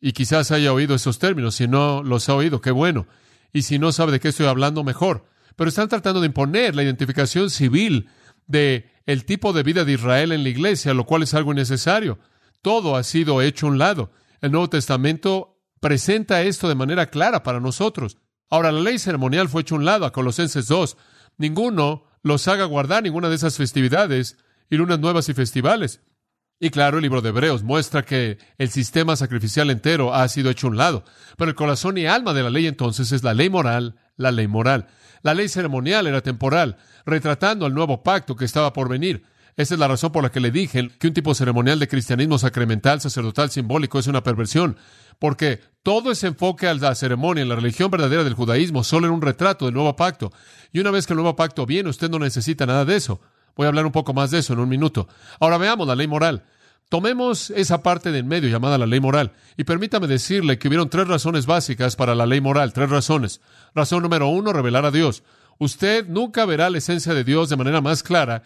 Y 0.00 0.12
quizás 0.12 0.50
haya 0.50 0.72
oído 0.72 0.94
esos 0.94 1.18
términos. 1.18 1.54
Si 1.56 1.68
no 1.68 2.02
los 2.02 2.28
ha 2.28 2.34
oído, 2.34 2.60
qué 2.60 2.70
bueno. 2.70 3.06
Y 3.52 3.62
si 3.62 3.78
no 3.78 3.92
sabe 3.92 4.12
de 4.12 4.20
qué 4.20 4.28
estoy 4.28 4.46
hablando, 4.46 4.84
mejor. 4.84 5.26
Pero 5.56 5.68
están 5.68 5.88
tratando 5.88 6.20
de 6.20 6.26
imponer 6.26 6.74
la 6.74 6.82
identificación 6.82 7.50
civil 7.50 8.08
de 8.46 8.90
el 9.06 9.24
tipo 9.24 9.52
de 9.52 9.62
vida 9.62 9.84
de 9.84 9.92
Israel 9.92 10.32
en 10.32 10.42
la 10.42 10.48
iglesia, 10.48 10.92
lo 10.92 11.06
cual 11.06 11.22
es 11.22 11.34
algo 11.34 11.52
innecesario. 11.52 12.18
Todo 12.60 12.96
ha 12.96 13.02
sido 13.02 13.40
hecho 13.40 13.66
a 13.66 13.70
un 13.70 13.78
lado. 13.78 14.10
El 14.40 14.52
Nuevo 14.52 14.68
Testamento 14.68 15.60
presenta 15.80 16.42
esto 16.42 16.68
de 16.68 16.74
manera 16.74 17.06
clara 17.06 17.42
para 17.42 17.60
nosotros. 17.60 18.18
Ahora, 18.50 18.72
la 18.72 18.80
ley 18.80 18.98
ceremonial 18.98 19.48
fue 19.48 19.62
hecha 19.62 19.74
a 19.74 19.78
un 19.78 19.84
lado, 19.84 20.04
a 20.04 20.12
Colosenses 20.12 20.66
2. 20.68 20.96
Ninguno 21.38 22.04
los 22.22 22.48
haga 22.48 22.64
guardar 22.64 23.02
ninguna 23.02 23.28
de 23.28 23.36
esas 23.36 23.56
festividades 23.56 24.36
y 24.70 24.76
lunas 24.76 24.98
nuevas 24.98 25.28
y 25.28 25.34
festivales. 25.34 26.00
Y 26.58 26.70
claro, 26.70 26.98
el 26.98 27.02
libro 27.02 27.20
de 27.20 27.28
Hebreos 27.28 27.62
muestra 27.62 28.02
que 28.04 28.38
el 28.56 28.70
sistema 28.70 29.14
sacrificial 29.16 29.70
entero 29.70 30.14
ha 30.14 30.26
sido 30.28 30.50
hecho 30.50 30.68
a 30.68 30.70
un 30.70 30.76
lado. 30.78 31.04
Pero 31.36 31.50
el 31.50 31.54
corazón 31.54 31.98
y 31.98 32.06
alma 32.06 32.32
de 32.32 32.42
la 32.42 32.50
ley 32.50 32.66
entonces 32.66 33.12
es 33.12 33.22
la 33.22 33.34
ley 33.34 33.50
moral, 33.50 33.96
la 34.16 34.30
ley 34.30 34.48
moral. 34.48 34.86
La 35.22 35.34
ley 35.34 35.48
ceremonial 35.48 36.06
era 36.06 36.22
temporal, 36.22 36.78
retratando 37.04 37.66
al 37.66 37.74
nuevo 37.74 38.02
pacto 38.02 38.36
que 38.36 38.46
estaba 38.46 38.72
por 38.72 38.88
venir. 38.88 39.24
Esa 39.56 39.74
es 39.74 39.80
la 39.80 39.88
razón 39.88 40.12
por 40.12 40.22
la 40.22 40.30
que 40.30 40.40
le 40.40 40.50
dije 40.50 40.90
que 40.98 41.06
un 41.06 41.14
tipo 41.14 41.34
ceremonial 41.34 41.78
de 41.78 41.88
cristianismo 41.88 42.38
sacramental, 42.38 43.00
sacerdotal, 43.00 43.50
simbólico 43.50 43.98
es 43.98 44.06
una 44.06 44.22
perversión, 44.22 44.76
porque 45.18 45.60
todo 45.82 46.10
ese 46.10 46.26
enfoque 46.26 46.68
a 46.68 46.74
la 46.74 46.94
ceremonia 46.94 47.42
en 47.42 47.48
la 47.48 47.54
religión 47.54 47.90
verdadera 47.90 48.22
del 48.22 48.34
judaísmo 48.34 48.84
solo 48.84 49.06
era 49.06 49.14
un 49.14 49.22
retrato 49.22 49.64
del 49.64 49.74
nuevo 49.74 49.96
pacto. 49.96 50.30
Y 50.72 50.80
una 50.80 50.90
vez 50.90 51.06
que 51.06 51.14
el 51.14 51.18
nuevo 51.18 51.36
pacto 51.36 51.64
viene, 51.64 51.88
usted 51.88 52.10
no 52.10 52.18
necesita 52.18 52.66
nada 52.66 52.84
de 52.84 52.96
eso. 52.96 53.20
Voy 53.56 53.64
a 53.64 53.68
hablar 53.68 53.86
un 53.86 53.92
poco 53.92 54.14
más 54.14 54.30
de 54.30 54.38
eso 54.38 54.52
en 54.52 54.60
un 54.60 54.68
minuto. 54.68 55.08
Ahora 55.40 55.58
veamos 55.58 55.88
la 55.88 55.96
ley 55.96 56.06
moral. 56.06 56.44
Tomemos 56.88 57.50
esa 57.50 57.82
parte 57.82 58.12
de 58.12 58.20
en 58.20 58.28
medio 58.28 58.48
llamada 58.48 58.78
la 58.78 58.86
ley 58.86 59.00
moral 59.00 59.32
y 59.56 59.64
permítame 59.64 60.06
decirle 60.06 60.58
que 60.58 60.68
hubieron 60.68 60.88
tres 60.88 61.08
razones 61.08 61.44
básicas 61.46 61.96
para 61.96 62.14
la 62.14 62.26
ley 62.26 62.40
moral, 62.40 62.72
tres 62.72 62.90
razones. 62.90 63.40
Razón 63.74 64.04
número 64.04 64.28
uno, 64.28 64.52
revelar 64.52 64.84
a 64.86 64.92
Dios. 64.92 65.24
Usted 65.58 66.06
nunca 66.06 66.44
verá 66.44 66.70
la 66.70 66.78
esencia 66.78 67.12
de 67.12 67.24
Dios 67.24 67.48
de 67.48 67.56
manera 67.56 67.80
más 67.80 68.04
clara 68.04 68.44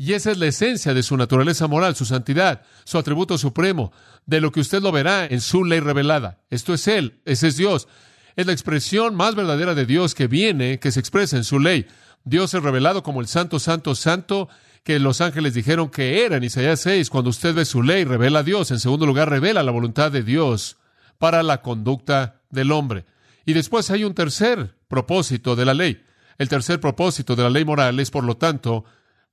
y 0.00 0.14
esa 0.14 0.30
es 0.30 0.38
la 0.38 0.46
esencia 0.46 0.94
de 0.94 1.02
su 1.02 1.14
naturaleza 1.18 1.66
moral, 1.68 1.94
su 1.94 2.06
santidad, 2.06 2.62
su 2.84 2.96
atributo 2.96 3.36
supremo, 3.36 3.92
de 4.24 4.40
lo 4.40 4.50
que 4.50 4.60
usted 4.60 4.80
lo 4.80 4.92
verá 4.92 5.26
en 5.26 5.42
su 5.42 5.62
ley 5.62 5.80
revelada. 5.80 6.38
Esto 6.48 6.72
es 6.72 6.88
Él, 6.88 7.20
ese 7.26 7.48
es 7.48 7.58
Dios. 7.58 7.86
Es 8.34 8.46
la 8.46 8.52
expresión 8.52 9.14
más 9.14 9.34
verdadera 9.34 9.74
de 9.74 9.84
Dios 9.84 10.14
que 10.14 10.26
viene, 10.26 10.78
que 10.78 10.90
se 10.90 11.00
expresa 11.00 11.36
en 11.36 11.44
su 11.44 11.58
ley. 11.58 11.86
Dios 12.24 12.52
es 12.54 12.62
revelado 12.62 13.02
como 13.02 13.20
el 13.20 13.26
Santo, 13.26 13.58
Santo, 13.58 13.94
Santo, 13.94 14.48
que 14.84 14.98
los 14.98 15.20
ángeles 15.20 15.54
dijeron 15.54 15.90
que 15.90 16.24
era 16.24 16.36
en 16.36 16.44
Isaías 16.44 16.80
6. 16.80 17.10
Cuando 17.10 17.30
usted 17.30 17.54
ve 17.54 17.64
su 17.64 17.82
ley, 17.82 18.04
revela 18.04 18.40
a 18.40 18.42
Dios. 18.42 18.70
En 18.70 18.80
segundo 18.80 19.06
lugar, 19.06 19.28
revela 19.28 19.62
la 19.62 19.72
voluntad 19.72 20.10
de 20.12 20.22
Dios 20.22 20.76
para 21.18 21.42
la 21.42 21.62
conducta 21.62 22.40
del 22.50 22.72
hombre. 22.72 23.04
Y 23.44 23.52
después 23.52 23.90
hay 23.90 24.04
un 24.04 24.14
tercer 24.14 24.74
propósito 24.88 25.56
de 25.56 25.64
la 25.64 25.74
ley. 25.74 26.02
El 26.38 26.48
tercer 26.48 26.80
propósito 26.80 27.36
de 27.36 27.42
la 27.42 27.50
ley 27.50 27.64
moral 27.64 28.00
es, 28.00 28.10
por 28.10 28.24
lo 28.24 28.36
tanto, 28.36 28.84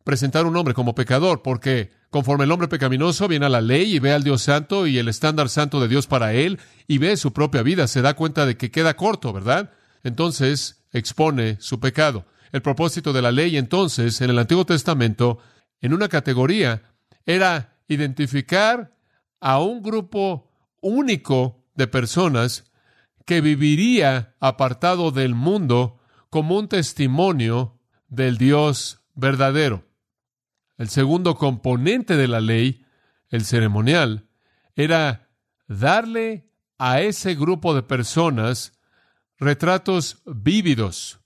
presentar 0.04 0.46
un 0.46 0.56
hombre 0.56 0.74
como 0.74 0.96
pecador, 0.96 1.42
porque 1.42 1.92
conforme 2.10 2.46
el 2.46 2.52
hombre 2.52 2.68
pecaminoso 2.68 3.28
viene 3.28 3.46
a 3.46 3.50
la 3.50 3.62
ley 3.62 3.96
y 3.96 4.00
ve 4.00 4.14
al 4.14 4.24
Dios 4.24 4.42
santo 4.42 4.88
y 4.88 4.98
el 4.98 5.10
estándar 5.10 5.50
santo 5.50 5.80
de 5.82 5.88
Dios 5.88 6.08
para 6.08 6.34
él 6.34 6.60
y 6.88 6.98
ve 6.98 7.18
su 7.18 7.34
propia 7.34 7.62
vida, 7.62 7.88
se 7.88 8.02
da 8.02 8.16
cuenta 8.16 8.46
de 8.46 8.58
que 8.58 8.72
queda 8.72 8.96
corto, 8.96 9.34
¿verdad? 9.34 9.72
Entonces 10.04 10.84
expone 10.94 11.58
su 11.60 11.80
pecado. 11.80 12.26
El 12.52 12.62
propósito 12.62 13.14
de 13.14 13.22
la 13.22 13.32
ley 13.32 13.58
entonces 13.58 14.22
en 14.22 14.30
el 14.30 14.40
Antiguo 14.40 14.66
Testamento, 14.66 15.40
en 15.82 15.94
una 15.94 16.08
categoría, 16.08 16.84
era 17.26 17.78
identificar 17.88 18.96
a 19.40 19.60
un 19.60 19.82
grupo 19.82 20.52
único 20.82 21.66
de 21.76 21.88
personas 21.88 22.72
que 23.26 23.42
viviría 23.42 24.36
apartado 24.40 25.12
del 25.12 25.36
mundo 25.36 26.00
como 26.30 26.58
un 26.58 26.68
testimonio 26.68 27.80
del 28.08 28.38
Dios 28.38 29.02
verdadero. 29.16 29.86
El 30.78 30.90
segundo 30.90 31.36
componente 31.36 32.16
de 32.16 32.28
la 32.28 32.40
ley, 32.40 32.86
el 33.30 33.44
ceremonial, 33.44 34.30
era 34.76 35.30
darle 35.68 36.50
a 36.78 37.02
ese 37.02 37.36
grupo 37.36 37.74
de 37.74 37.84
personas 37.84 38.80
retratos 39.38 40.22
vívidos, 40.26 41.20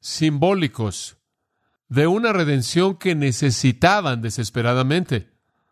simbólicos, 0.00 1.18
de 1.88 2.06
una 2.06 2.32
redención 2.32 2.96
que 2.96 3.14
necesitaban 3.14 4.22
desesperadamente, 4.22 5.30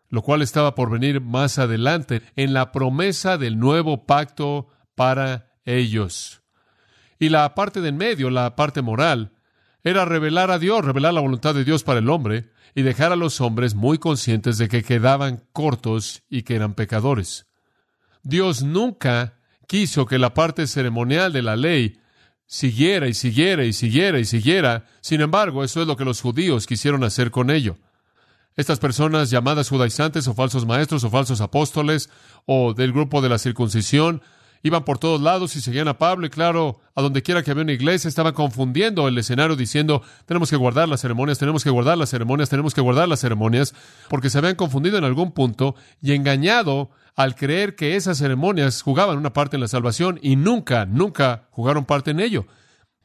lo 0.09 0.21
cual 0.21 0.41
estaba 0.41 0.75
por 0.75 0.89
venir 0.89 1.21
más 1.21 1.59
adelante 1.59 2.21
en 2.35 2.53
la 2.53 2.71
promesa 2.71 3.37
del 3.37 3.59
nuevo 3.59 4.05
pacto 4.05 4.69
para 4.95 5.51
ellos. 5.65 6.41
Y 7.19 7.29
la 7.29 7.53
parte 7.55 7.81
de 7.81 7.89
en 7.89 7.97
medio, 7.97 8.29
la 8.29 8.55
parte 8.55 8.81
moral, 8.81 9.33
era 9.83 10.05
revelar 10.05 10.51
a 10.51 10.59
Dios, 10.59 10.83
revelar 10.83 11.13
la 11.13 11.21
voluntad 11.21 11.53
de 11.53 11.63
Dios 11.63 11.83
para 11.83 11.99
el 11.99 12.09
hombre, 12.09 12.49
y 12.75 12.81
dejar 12.81 13.13
a 13.13 13.15
los 13.15 13.39
hombres 13.39 13.73
muy 13.73 13.97
conscientes 13.97 14.57
de 14.57 14.67
que 14.67 14.83
quedaban 14.83 15.43
cortos 15.53 16.23
y 16.29 16.43
que 16.43 16.55
eran 16.55 16.73
pecadores. 16.73 17.47
Dios 18.21 18.63
nunca 18.63 19.39
quiso 19.65 20.05
que 20.05 20.19
la 20.19 20.33
parte 20.33 20.67
ceremonial 20.67 21.31
de 21.31 21.41
la 21.41 21.55
ley 21.55 21.99
siguiera 22.45 23.07
y 23.07 23.13
siguiera 23.13 23.65
y 23.65 23.73
siguiera 23.73 24.19
y 24.19 24.25
siguiera. 24.25 24.85
Sin 25.01 25.21
embargo, 25.21 25.63
eso 25.63 25.81
es 25.81 25.87
lo 25.87 25.97
que 25.97 26.05
los 26.05 26.21
judíos 26.21 26.67
quisieron 26.67 27.03
hacer 27.03 27.31
con 27.31 27.49
ello. 27.49 27.77
Estas 28.55 28.79
personas 28.79 29.29
llamadas 29.29 29.69
judaizantes 29.69 30.27
o 30.27 30.33
falsos 30.33 30.65
maestros 30.65 31.03
o 31.03 31.09
falsos 31.09 31.41
apóstoles 31.41 32.09
o 32.45 32.73
del 32.73 32.93
grupo 32.93 33.21
de 33.21 33.29
la 33.29 33.37
circuncisión 33.37 34.21
Iban 34.65 34.83
por 34.83 34.97
todos 34.97 35.21
lados 35.21 35.55
y 35.55 35.61
seguían 35.61 35.87
a 35.89 35.99
Pablo 35.99 36.25
y 36.25 36.31
claro, 36.31 36.79
a 36.95 37.03
donde 37.03 37.21
quiera 37.21 37.43
que 37.43 37.51
había 37.51 37.61
una 37.61 37.73
iglesia, 37.73 38.07
estaban 38.07 38.33
confundiendo 38.33 39.07
el 39.07 39.15
escenario 39.15 39.55
diciendo, 39.55 40.01
tenemos 40.25 40.49
que 40.49 40.55
guardar 40.55 40.89
las 40.89 41.01
ceremonias, 41.01 41.37
tenemos 41.37 41.63
que 41.63 41.69
guardar 41.69 41.99
las 41.99 42.09
ceremonias, 42.09 42.49
tenemos 42.49 42.73
que 42.73 42.81
guardar 42.81 43.07
las 43.07 43.19
ceremonias, 43.19 43.75
porque 44.09 44.31
se 44.31 44.39
habían 44.39 44.55
confundido 44.55 44.97
en 44.97 45.03
algún 45.03 45.33
punto 45.33 45.75
y 46.01 46.13
engañado 46.13 46.89
al 47.15 47.35
creer 47.35 47.75
que 47.75 47.95
esas 47.95 48.17
ceremonias 48.17 48.81
jugaban 48.81 49.19
una 49.19 49.33
parte 49.33 49.55
en 49.55 49.61
la 49.61 49.67
salvación 49.67 50.17
y 50.23 50.35
nunca, 50.35 50.87
nunca 50.87 51.47
jugaron 51.51 51.85
parte 51.85 52.09
en 52.09 52.19
ello. 52.19 52.47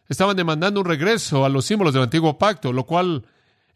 Estaban 0.08 0.38
demandando 0.38 0.80
un 0.80 0.86
regreso 0.86 1.44
a 1.44 1.50
los 1.50 1.66
símbolos 1.66 1.92
del 1.92 2.04
antiguo 2.04 2.38
pacto, 2.38 2.72
lo 2.72 2.86
cual 2.86 3.26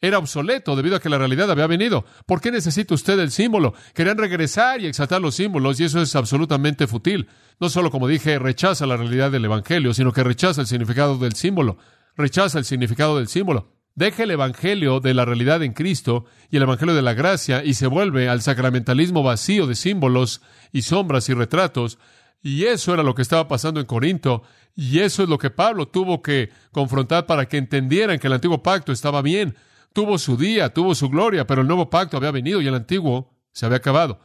era 0.06 0.18
obsoleto 0.18 0.76
debido 0.76 0.96
a 0.96 1.00
que 1.00 1.08
la 1.08 1.16
realidad 1.16 1.50
había 1.50 1.66
venido. 1.66 2.04
¿Por 2.26 2.40
qué 2.40 2.50
necesita 2.50 2.94
usted 2.94 3.18
el 3.18 3.30
símbolo? 3.30 3.74
Querían 3.94 4.18
regresar 4.18 4.80
y 4.80 4.86
exaltar 4.86 5.22
los 5.22 5.34
símbolos 5.34 5.80
y 5.80 5.84
eso 5.84 6.00
es 6.02 6.14
absolutamente 6.14 6.86
fútil. 6.86 7.28
No 7.58 7.70
solo, 7.70 7.90
como 7.90 8.06
dije, 8.06 8.38
rechaza 8.38 8.86
la 8.86 8.98
realidad 8.98 9.30
del 9.30 9.46
Evangelio, 9.46 9.94
sino 9.94 10.12
que 10.12 10.22
rechaza 10.22 10.60
el 10.60 10.66
significado 10.66 11.16
del 11.16 11.34
símbolo. 11.34 11.78
Rechaza 12.16 12.58
el 12.58 12.66
significado 12.66 13.16
del 13.16 13.28
símbolo. 13.28 13.72
Deja 13.94 14.24
el 14.24 14.32
Evangelio 14.32 15.00
de 15.00 15.14
la 15.14 15.24
realidad 15.24 15.62
en 15.62 15.72
Cristo 15.72 16.26
y 16.50 16.56
el 16.56 16.64
Evangelio 16.64 16.94
de 16.94 17.02
la 17.02 17.14
gracia 17.14 17.64
y 17.64 17.74
se 17.74 17.86
vuelve 17.86 18.28
al 18.28 18.42
sacramentalismo 18.42 19.22
vacío 19.22 19.66
de 19.66 19.74
símbolos 19.74 20.42
y 20.70 20.82
sombras 20.82 21.28
y 21.30 21.34
retratos. 21.34 21.98
Y 22.42 22.64
eso 22.64 22.92
era 22.92 23.02
lo 23.02 23.14
que 23.14 23.22
estaba 23.22 23.48
pasando 23.48 23.80
en 23.80 23.86
Corinto. 23.86 24.42
Y 24.76 24.98
eso 24.98 25.22
es 25.22 25.30
lo 25.30 25.38
que 25.38 25.48
Pablo 25.48 25.88
tuvo 25.88 26.20
que 26.20 26.50
confrontar 26.72 27.24
para 27.24 27.46
que 27.46 27.56
entendieran 27.56 28.18
que 28.18 28.26
el 28.26 28.34
antiguo 28.34 28.62
pacto 28.62 28.92
estaba 28.92 29.22
bien 29.22 29.56
tuvo 29.94 30.18
su 30.18 30.36
día, 30.36 30.74
tuvo 30.74 30.94
su 30.94 31.08
gloria, 31.08 31.46
pero 31.46 31.62
el 31.62 31.68
nuevo 31.68 31.88
pacto 31.88 32.18
había 32.18 32.32
venido 32.32 32.60
y 32.60 32.66
el 32.66 32.74
antiguo 32.74 33.32
se 33.52 33.64
había 33.64 33.78
acabado. 33.78 34.20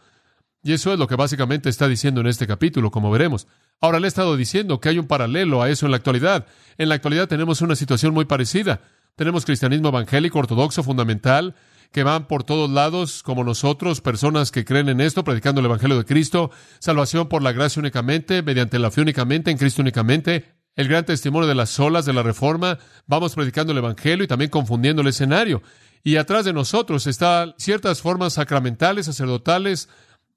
Y 0.62 0.74
eso 0.74 0.92
es 0.92 1.00
lo 1.00 1.08
que 1.08 1.16
básicamente 1.16 1.70
está 1.70 1.88
diciendo 1.88 2.20
en 2.20 2.28
este 2.28 2.48
capítulo, 2.48 2.92
como 2.92 3.10
veremos. 3.10 3.48
Ahora 3.80 4.00
le 4.00 4.08
he 4.08 4.10
estado 4.10 4.36
diciendo 4.36 4.82
que 4.82 4.90
hay 4.90 5.00
un 5.00 5.08
paralelo 5.08 5.62
a 5.62 5.70
eso 5.70 5.86
en 5.86 5.92
la 5.92 5.98
actualidad. 5.98 6.48
En 6.78 6.90
la 6.90 6.96
actualidad 6.96 7.30
tenemos 7.30 7.62
una 7.62 7.78
situación 7.78 8.14
muy 8.14 8.26
parecida. 8.26 8.82
Tenemos 9.16 9.46
cristianismo 9.46 9.90
evangélico, 9.90 10.40
ortodoxo, 10.40 10.84
fundamental, 10.84 11.56
que 11.92 12.04
van 12.04 12.28
por 12.28 12.44
todos 12.44 12.70
lados, 12.70 13.24
como 13.24 13.44
nosotros, 13.44 14.02
personas 14.02 14.52
que 14.52 14.66
creen 14.66 14.90
en 14.90 15.02
esto, 15.02 15.24
predicando 15.24 15.62
el 15.62 15.66
Evangelio 15.66 15.98
de 15.98 16.06
Cristo, 16.06 16.52
salvación 16.80 17.30
por 17.30 17.42
la 17.42 17.52
gracia 17.52 17.80
únicamente, 17.80 18.42
mediante 18.42 18.80
la 18.80 18.92
fe 18.92 19.02
únicamente, 19.02 19.52
en 19.52 19.58
Cristo 19.58 19.82
únicamente, 19.82 20.59
el 20.76 20.88
gran 20.88 21.06
testimonio 21.06 21.48
de 21.48 21.56
las 21.56 21.80
olas 21.80 22.06
de 22.06 22.14
la 22.14 22.24
reforma, 22.24 22.80
vamos 23.06 23.36
predicando 23.36 23.72
el 23.72 23.80
Evangelio 23.80 24.24
y 24.24 24.28
también 24.28 24.50
confundiendo 24.50 25.02
el 25.02 25.08
escenario. 25.10 25.62
Y 26.04 26.16
atrás 26.16 26.46
de 26.46 26.54
nosotros 26.54 27.08
están 27.08 27.54
ciertas 27.58 28.02
formas 28.02 28.34
sacramentales, 28.34 29.08
sacerdotales, 29.08 29.90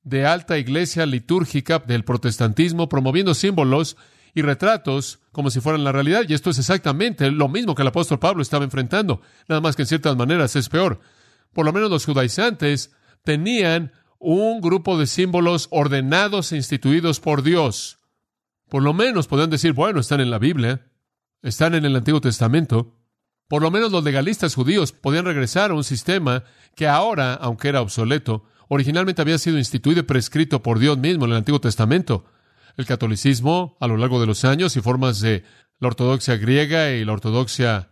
de 0.05 0.27
alta 0.27 0.59
iglesia 0.59 1.07
litúrgica 1.07 1.79
del 1.79 2.05
protestantismo, 2.05 2.89
promoviendo 2.89 3.35
símbolos 3.35 3.97
y 4.35 4.43
retratos 4.43 5.21
como 5.31 5.51
si 5.51 5.61
fueran 5.61 5.85
la 5.85 5.93
realidad. 5.93 6.25
Y 6.29 6.35
esto 6.35 6.51
es 6.51 6.59
exactamente 6.59 7.31
lo 7.31 7.49
mismo 7.49 7.75
que 7.75 7.83
el 7.83 7.89
apóstol 7.89 8.19
Pablo 8.19 8.43
estaba 8.43 8.65
enfrentando, 8.65 9.21
nada 9.49 9.61
más 9.61 9.77
que 9.77 9.83
en 9.83 9.89
ciertas 9.89 10.17
maneras 10.17 10.57
es 10.57 10.69
peor. 10.69 11.01
Por 11.53 11.65
lo 11.65 11.73
menos 11.73 11.91
los 11.91 12.05
judaizantes 12.05 12.91
tenían 13.25 13.93
un 14.19 14.61
grupo 14.61 14.99
de 14.99 15.07
símbolos 15.07 15.69
ordenados 15.71 16.53
e 16.53 16.57
instituidos 16.57 17.21
por 17.21 17.43
Dios. 17.43 17.99
Por 18.73 18.83
lo 18.83 18.95
menos 18.95 19.29
podían 19.29 19.51
decir, 19.51 19.75
bueno, 19.75 20.01
están 20.01 20.23
en 20.23 20.31
la 20.31 20.39
Biblia, 20.39 20.87
están 21.43 21.75
en 21.75 21.85
el 21.85 21.95
Antiguo 21.95 22.23
Testamento. 22.23 22.97
Por 23.47 23.61
lo 23.61 23.71
menos 23.71 23.93
los 23.93 24.03
legalistas 24.03 24.55
judíos 24.55 24.93
podían 24.93 25.27
regresar 25.27 25.71
a 25.71 25.75
un 25.75 25.85
sistema 25.85 26.45
que 26.75 26.89
ahora, 26.89 27.35
aunque 27.35 27.69
era 27.69 27.83
obsoleto, 27.83 28.47
originalmente 28.69 29.21
había 29.21 29.37
sido 29.37 29.59
instituido 29.59 30.01
y 30.01 30.05
prescrito 30.05 30.63
por 30.63 30.79
Dios 30.79 30.97
mismo 30.97 31.27
en 31.27 31.33
el 31.33 31.37
Antiguo 31.37 31.61
Testamento. 31.61 32.25
El 32.79 32.87
catolicismo, 32.87 33.77
a 33.79 33.87
lo 33.87 33.99
largo 33.99 34.19
de 34.23 34.27
los 34.27 34.43
años, 34.47 34.75
y 34.75 34.81
formas 34.81 35.21
de 35.21 35.45
la 35.79 35.89
ortodoxia 35.89 36.39
griega 36.39 36.93
y 36.93 37.05
la 37.05 37.13
ortodoxia 37.13 37.91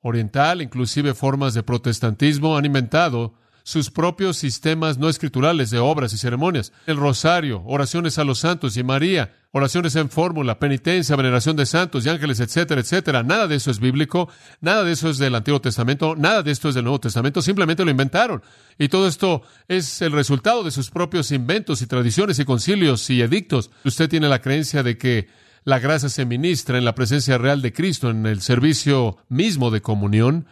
oriental, 0.00 0.62
inclusive 0.62 1.12
formas 1.12 1.52
de 1.52 1.62
protestantismo, 1.62 2.56
han 2.56 2.64
inventado 2.64 3.34
sus 3.62 3.90
propios 3.90 4.36
sistemas 4.36 4.98
no 4.98 5.08
escriturales 5.08 5.70
de 5.70 5.78
obras 5.78 6.12
y 6.12 6.18
ceremonias. 6.18 6.72
El 6.86 6.96
rosario, 6.96 7.62
oraciones 7.66 8.18
a 8.18 8.24
los 8.24 8.40
santos 8.40 8.76
y 8.76 8.82
María, 8.82 9.34
oraciones 9.52 9.94
en 9.96 10.08
fórmula, 10.08 10.58
penitencia, 10.58 11.14
veneración 11.14 11.56
de 11.56 11.66
santos 11.66 12.04
y 12.04 12.08
ángeles, 12.08 12.40
etcétera, 12.40 12.80
etcétera. 12.80 13.22
Nada 13.22 13.46
de 13.46 13.56
eso 13.56 13.70
es 13.70 13.78
bíblico, 13.78 14.28
nada 14.60 14.82
de 14.82 14.92
eso 14.92 15.10
es 15.10 15.18
del 15.18 15.34
Antiguo 15.34 15.60
Testamento, 15.60 16.16
nada 16.16 16.42
de 16.42 16.50
esto 16.50 16.68
es 16.68 16.74
del 16.74 16.84
Nuevo 16.84 17.00
Testamento, 17.00 17.42
simplemente 17.42 17.84
lo 17.84 17.90
inventaron. 17.90 18.42
Y 18.78 18.88
todo 18.88 19.06
esto 19.06 19.42
es 19.68 20.02
el 20.02 20.12
resultado 20.12 20.64
de 20.64 20.70
sus 20.70 20.90
propios 20.90 21.30
inventos 21.30 21.82
y 21.82 21.86
tradiciones 21.86 22.38
y 22.38 22.44
concilios 22.44 23.08
y 23.10 23.20
edictos. 23.20 23.70
Usted 23.84 24.08
tiene 24.08 24.28
la 24.28 24.40
creencia 24.40 24.82
de 24.82 24.96
que 24.96 25.28
la 25.64 25.78
gracia 25.78 26.08
se 26.08 26.24
ministra 26.24 26.78
en 26.78 26.84
la 26.84 26.94
presencia 26.94 27.38
real 27.38 27.62
de 27.62 27.72
Cristo, 27.72 28.10
en 28.10 28.26
el 28.26 28.40
servicio 28.40 29.18
mismo 29.28 29.70
de 29.70 29.82
comunión, 29.82 30.46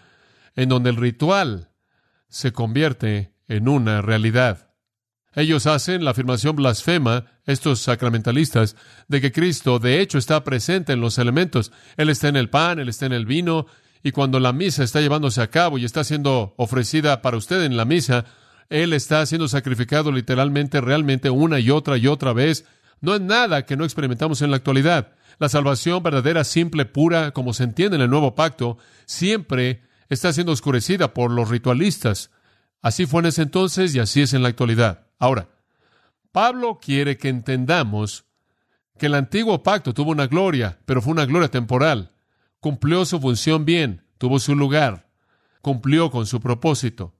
en 0.54 0.68
donde 0.68 0.90
el 0.90 0.96
ritual 0.96 1.69
se 2.30 2.52
convierte 2.52 3.34
en 3.48 3.68
una 3.68 4.00
realidad. 4.00 4.70
Ellos 5.34 5.66
hacen 5.66 6.04
la 6.04 6.12
afirmación 6.12 6.56
blasfema, 6.56 7.26
estos 7.44 7.80
sacramentalistas, 7.80 8.74
de 9.06 9.20
que 9.20 9.30
Cristo 9.30 9.78
de 9.78 10.00
hecho 10.00 10.18
está 10.18 10.42
presente 10.42 10.92
en 10.92 11.00
los 11.00 11.18
elementos. 11.18 11.70
Él 11.96 12.08
está 12.08 12.28
en 12.28 12.36
el 12.36 12.50
pan, 12.50 12.78
Él 12.78 12.88
está 12.88 13.06
en 13.06 13.12
el 13.12 13.26
vino, 13.26 13.66
y 14.02 14.12
cuando 14.12 14.40
la 14.40 14.52
misa 14.52 14.82
está 14.82 15.00
llevándose 15.00 15.42
a 15.42 15.50
cabo 15.50 15.78
y 15.78 15.84
está 15.84 16.02
siendo 16.02 16.54
ofrecida 16.56 17.22
para 17.22 17.36
usted 17.36 17.62
en 17.62 17.76
la 17.76 17.84
misa, 17.84 18.24
Él 18.70 18.92
está 18.92 19.24
siendo 19.26 19.46
sacrificado 19.46 20.10
literalmente, 20.10 20.80
realmente, 20.80 21.30
una 21.30 21.60
y 21.60 21.70
otra 21.70 21.96
y 21.96 22.06
otra 22.06 22.32
vez. 22.32 22.64
No 23.00 23.14
es 23.14 23.20
nada 23.20 23.66
que 23.66 23.76
no 23.76 23.84
experimentamos 23.84 24.42
en 24.42 24.50
la 24.50 24.56
actualidad. 24.56 25.12
La 25.38 25.48
salvación 25.48 26.02
verdadera, 26.02 26.44
simple, 26.44 26.86
pura, 26.86 27.30
como 27.30 27.52
se 27.54 27.64
entiende 27.64 27.96
en 27.96 28.02
el 28.02 28.10
nuevo 28.10 28.34
pacto, 28.34 28.78
siempre 29.06 29.82
está 30.10 30.32
siendo 30.32 30.52
oscurecida 30.52 31.14
por 31.14 31.30
los 31.30 31.48
ritualistas. 31.48 32.30
Así 32.82 33.06
fue 33.06 33.20
en 33.20 33.26
ese 33.26 33.42
entonces 33.42 33.94
y 33.94 34.00
así 34.00 34.20
es 34.20 34.34
en 34.34 34.42
la 34.42 34.48
actualidad. 34.48 35.06
Ahora, 35.18 35.48
Pablo 36.32 36.78
quiere 36.80 37.16
que 37.16 37.28
entendamos 37.28 38.24
que 38.98 39.06
el 39.06 39.14
antiguo 39.14 39.62
pacto 39.62 39.94
tuvo 39.94 40.10
una 40.10 40.26
gloria, 40.26 40.78
pero 40.84 41.00
fue 41.00 41.12
una 41.12 41.24
gloria 41.24 41.48
temporal. 41.48 42.12
Cumplió 42.60 43.06
su 43.06 43.18
función 43.20 43.64
bien, 43.64 44.04
tuvo 44.18 44.38
su 44.38 44.54
lugar, 44.54 45.08
cumplió 45.62 46.10
con 46.10 46.26
su 46.26 46.40
propósito. 46.40 47.14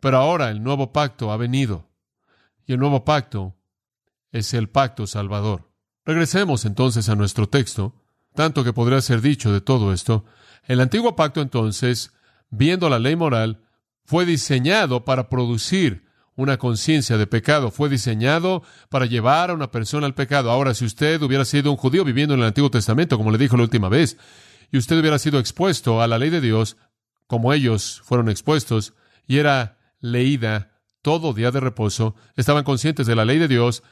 Pero 0.00 0.18
ahora 0.18 0.50
el 0.50 0.62
nuevo 0.62 0.92
pacto 0.92 1.30
ha 1.30 1.36
venido. 1.36 1.88
Y 2.66 2.72
el 2.72 2.80
nuevo 2.80 3.04
pacto 3.04 3.54
es 4.32 4.54
el 4.54 4.68
pacto 4.68 5.06
salvador. 5.06 5.70
Regresemos 6.04 6.64
entonces 6.64 7.08
a 7.08 7.14
nuestro 7.14 7.48
texto, 7.48 7.94
tanto 8.34 8.64
que 8.64 8.72
podría 8.72 9.00
ser 9.00 9.20
dicho 9.20 9.52
de 9.52 9.60
todo 9.60 9.92
esto. 9.92 10.24
El 10.66 10.80
antiguo 10.80 11.16
pacto 11.16 11.40
entonces 11.40 12.12
viendo 12.56 12.88
la 12.88 12.98
ley 12.98 13.16
moral, 13.16 13.60
fue 14.04 14.26
diseñado 14.26 15.04
para 15.04 15.28
producir 15.28 16.04
una 16.36 16.58
conciencia 16.58 17.16
de 17.16 17.26
pecado, 17.26 17.70
fue 17.70 17.88
diseñado 17.88 18.62
para 18.90 19.06
llevar 19.06 19.50
a 19.50 19.54
una 19.54 19.70
persona 19.70 20.06
al 20.06 20.14
pecado. 20.14 20.50
Ahora, 20.50 20.74
si 20.74 20.84
usted 20.84 21.22
hubiera 21.22 21.44
sido 21.44 21.70
un 21.70 21.76
judío 21.76 22.04
viviendo 22.04 22.34
en 22.34 22.40
el 22.40 22.46
Antiguo 22.46 22.70
Testamento, 22.70 23.16
como 23.16 23.30
le 23.30 23.38
dijo 23.38 23.56
la 23.56 23.62
última 23.62 23.88
vez, 23.88 24.16
y 24.72 24.78
usted 24.78 24.98
hubiera 24.98 25.18
sido 25.18 25.38
expuesto 25.38 26.02
a 26.02 26.08
la 26.08 26.18
ley 26.18 26.30
de 26.30 26.40
Dios, 26.40 26.76
como 27.26 27.52
ellos 27.52 28.02
fueron 28.04 28.28
expuestos, 28.28 28.94
y 29.26 29.38
era 29.38 29.78
leída 30.00 30.72
todo 31.02 31.32
día 31.32 31.50
de 31.50 31.60
reposo, 31.60 32.14
estaban 32.34 32.64
conscientes 32.64 33.06
de 33.06 33.14
la 33.14 33.24
ley 33.24 33.38
de 33.38 33.48
Dios, 33.48 33.82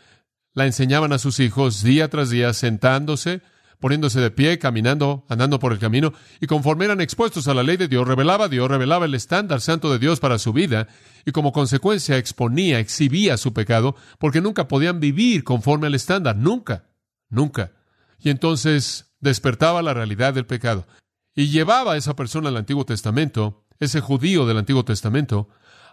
la 0.52 0.66
enseñaban 0.66 1.12
a 1.12 1.18
sus 1.18 1.40
hijos 1.40 1.82
día 1.82 2.08
tras 2.08 2.30
día, 2.30 2.52
sentándose, 2.52 3.40
poniéndose 3.83 4.21
de 4.21 4.31
pie, 4.31 4.61
caminando, 4.61 5.27
andando 5.29 5.59
por 5.59 5.73
el 5.73 5.81
camino, 5.81 6.12
y 6.40 6.47
conforme 6.47 6.85
eran 6.85 7.01
expuestos 7.01 7.49
a 7.49 7.53
la 7.55 7.64
ley 7.64 7.77
de 7.77 7.88
Dios, 7.88 8.07
revelaba 8.07 8.49
Dios, 8.49 8.71
revelaba 8.71 9.07
el 9.07 9.14
estándar 9.14 9.61
santo 9.61 9.92
de 9.92 9.99
Dios 9.99 10.21
para 10.21 10.38
su 10.38 10.53
vida, 10.53 10.87
y 11.27 11.33
como 11.33 11.53
consecuencia 11.53 12.16
exponía, 12.16 12.79
exhibía 12.79 13.37
su 13.37 13.53
pecado, 13.53 13.97
porque 14.21 14.40
nunca 14.40 14.68
podían 14.68 15.01
vivir 15.01 15.42
conforme 15.42 15.88
al 15.88 15.97
estándar, 15.97 16.37
nunca, 16.37 16.85
nunca. 17.29 17.73
Y 18.21 18.31
entonces 18.31 19.12
despertaba 19.18 19.83
la 19.83 19.95
realidad 19.95 20.33
del 20.33 20.47
pecado, 20.47 20.87
y 21.35 21.49
llevaba 21.49 21.95
a 21.95 21.97
esa 21.97 22.14
persona 22.14 22.51
al 22.51 22.59
Antiguo 22.59 22.87
Testamento, 22.87 23.64
ese 23.81 24.01
judío 24.01 24.47
del 24.47 24.59
Antiguo 24.59 24.85
Testamento, 24.85 25.49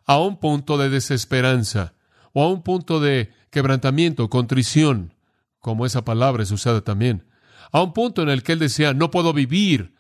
a 0.06 0.20
un 0.20 0.40
punto 0.40 0.78
de 0.78 0.92
desesperanza, 0.92 1.96
o 2.34 2.44
a 2.44 2.50
un 2.50 2.62
punto 2.62 3.00
de 3.00 3.34
quebrantamiento, 3.50 4.30
contrición, 4.30 5.16
como 5.58 5.88
esa 5.88 6.06
palabra 6.06 6.44
es 6.44 6.52
usada 6.52 6.82
también 6.82 7.29
a 7.72 7.82
un 7.82 7.94
punto 7.94 8.22
en 8.22 8.30
el 8.30 8.44
que 8.44 8.54
él 8.54 8.60
decía, 8.60 8.94
no 8.94 9.12
puedo 9.12 9.34
vivir 9.34 9.94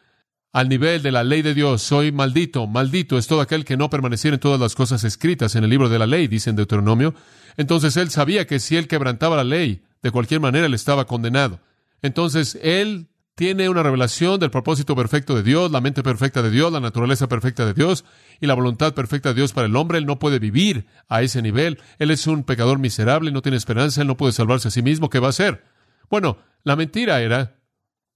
al 0.51 0.67
nivel 0.67 1.03
de 1.03 1.11
la 1.11 1.23
ley 1.23 1.41
de 1.41 1.53
Dios, 1.53 1.81
soy 1.83 2.11
maldito, 2.11 2.65
maldito 2.65 3.17
es 3.17 3.27
todo 3.27 3.41
aquel 3.41 3.65
que 3.65 3.77
no 3.77 3.89
permaneciera 3.89 4.35
en 4.35 4.41
todas 4.41 4.59
las 4.59 4.73
cosas 4.73 5.03
escritas 5.03 5.55
en 5.55 5.63
el 5.63 5.69
libro 5.69 5.89
de 5.89 5.99
la 5.99 6.07
ley, 6.07 6.27
dice 6.27 6.49
en 6.49 6.55
Deuteronomio. 6.55 7.13
Entonces 7.57 7.97
él 7.97 8.09
sabía 8.09 8.47
que 8.47 8.59
si 8.59 8.75
él 8.75 8.87
quebrantaba 8.87 9.35
la 9.35 9.43
ley, 9.43 9.83
de 10.01 10.11
cualquier 10.11 10.39
manera 10.39 10.65
él 10.65 10.73
estaba 10.73 11.05
condenado. 11.05 11.59
Entonces 12.01 12.57
él 12.63 13.09
tiene 13.35 13.69
una 13.69 13.83
revelación 13.83 14.39
del 14.39 14.49
propósito 14.49 14.95
perfecto 14.95 15.35
de 15.35 15.43
Dios, 15.43 15.71
la 15.71 15.81
mente 15.81 16.03
perfecta 16.03 16.41
de 16.41 16.51
Dios, 16.51 16.73
la 16.73 16.81
naturaleza 16.81 17.29
perfecta 17.29 17.65
de 17.65 17.73
Dios 17.73 18.03
y 18.41 18.47
la 18.47 18.53
voluntad 18.53 18.93
perfecta 18.93 19.29
de 19.29 19.35
Dios 19.35 19.53
para 19.53 19.67
el 19.67 19.75
hombre. 19.75 19.97
Él 19.97 20.05
no 20.05 20.19
puede 20.19 20.39
vivir 20.39 20.87
a 21.07 21.21
ese 21.21 21.41
nivel. 21.41 21.79
Él 21.99 22.11
es 22.11 22.27
un 22.27 22.43
pecador 22.43 22.79
miserable, 22.79 23.31
no 23.31 23.41
tiene 23.41 23.55
esperanza, 23.55 24.01
él 24.01 24.07
no 24.07 24.17
puede 24.17 24.33
salvarse 24.33 24.67
a 24.67 24.71
sí 24.71 24.81
mismo. 24.81 25.09
¿Qué 25.09 25.19
va 25.19 25.27
a 25.27 25.29
hacer? 25.29 25.63
Bueno, 26.09 26.37
la 26.63 26.75
mentira 26.75 27.21
era 27.21 27.58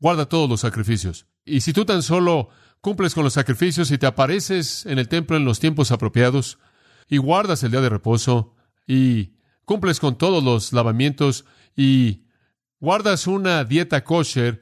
guarda 0.03 0.25
todos 0.25 0.49
los 0.49 0.59
sacrificios. 0.59 1.27
Y 1.45 1.61
si 1.61 1.71
tú 1.71 1.85
tan 1.85 2.03
solo 2.03 2.49
cumples 2.81 3.15
con 3.15 3.23
los 3.23 3.31
sacrificios 3.31 3.89
y 3.89 3.97
te 3.97 4.05
apareces 4.05 4.85
en 4.85 4.99
el 4.99 5.07
templo 5.07 5.37
en 5.37 5.45
los 5.45 5.61
tiempos 5.61 5.93
apropiados 5.93 6.59
y 7.07 7.15
guardas 7.15 7.63
el 7.63 7.71
día 7.71 7.79
de 7.79 7.87
reposo 7.87 8.53
y 8.85 9.37
cumples 9.63 10.01
con 10.01 10.17
todos 10.17 10.43
los 10.43 10.73
lavamientos 10.73 11.45
y 11.73 12.25
guardas 12.81 13.27
una 13.27 13.63
dieta 13.63 14.03
kosher 14.03 14.59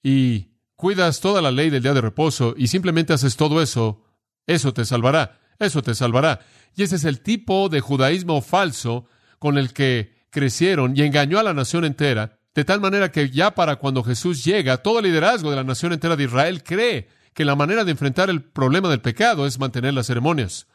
y 0.00 0.52
cuidas 0.76 1.18
toda 1.18 1.42
la 1.42 1.50
ley 1.50 1.70
del 1.70 1.82
día 1.82 1.92
de 1.92 2.00
reposo 2.00 2.54
y 2.56 2.68
simplemente 2.68 3.12
haces 3.12 3.36
todo 3.36 3.60
eso, 3.60 4.04
eso 4.46 4.72
te 4.74 4.84
salvará, 4.84 5.40
eso 5.58 5.82
te 5.82 5.96
salvará. 5.96 6.46
Y 6.76 6.84
ese 6.84 6.94
es 6.94 7.04
el 7.04 7.20
tipo 7.20 7.68
de 7.68 7.80
judaísmo 7.80 8.40
falso 8.42 9.06
con 9.40 9.58
el 9.58 9.72
que 9.72 10.14
crecieron 10.30 10.96
y 10.96 11.02
engañó 11.02 11.40
a 11.40 11.42
la 11.42 11.52
nación 11.52 11.84
entera 11.84 12.38
de 12.54 12.64
tal 12.64 12.80
manera 12.80 13.10
que 13.10 13.30
ya 13.30 13.54
para 13.54 13.76
cuando 13.76 14.04
Jesús 14.04 14.44
llega, 14.44 14.78
todo 14.78 15.00
el 15.00 15.06
liderazgo 15.06 15.50
de 15.50 15.56
la 15.56 15.64
nación 15.64 15.92
entera 15.92 16.16
de 16.16 16.24
Israel 16.24 16.62
cree 16.62 17.08
que 17.34 17.44
la 17.44 17.56
manera 17.56 17.84
de 17.84 17.90
enfrentar 17.90 18.30
el 18.30 18.42
problema 18.42 18.88
del 18.88 19.00
pecado 19.00 19.46
es 19.46 19.58
mantener 19.58 19.92
las 19.92 20.06
ceremonias. 20.06 20.68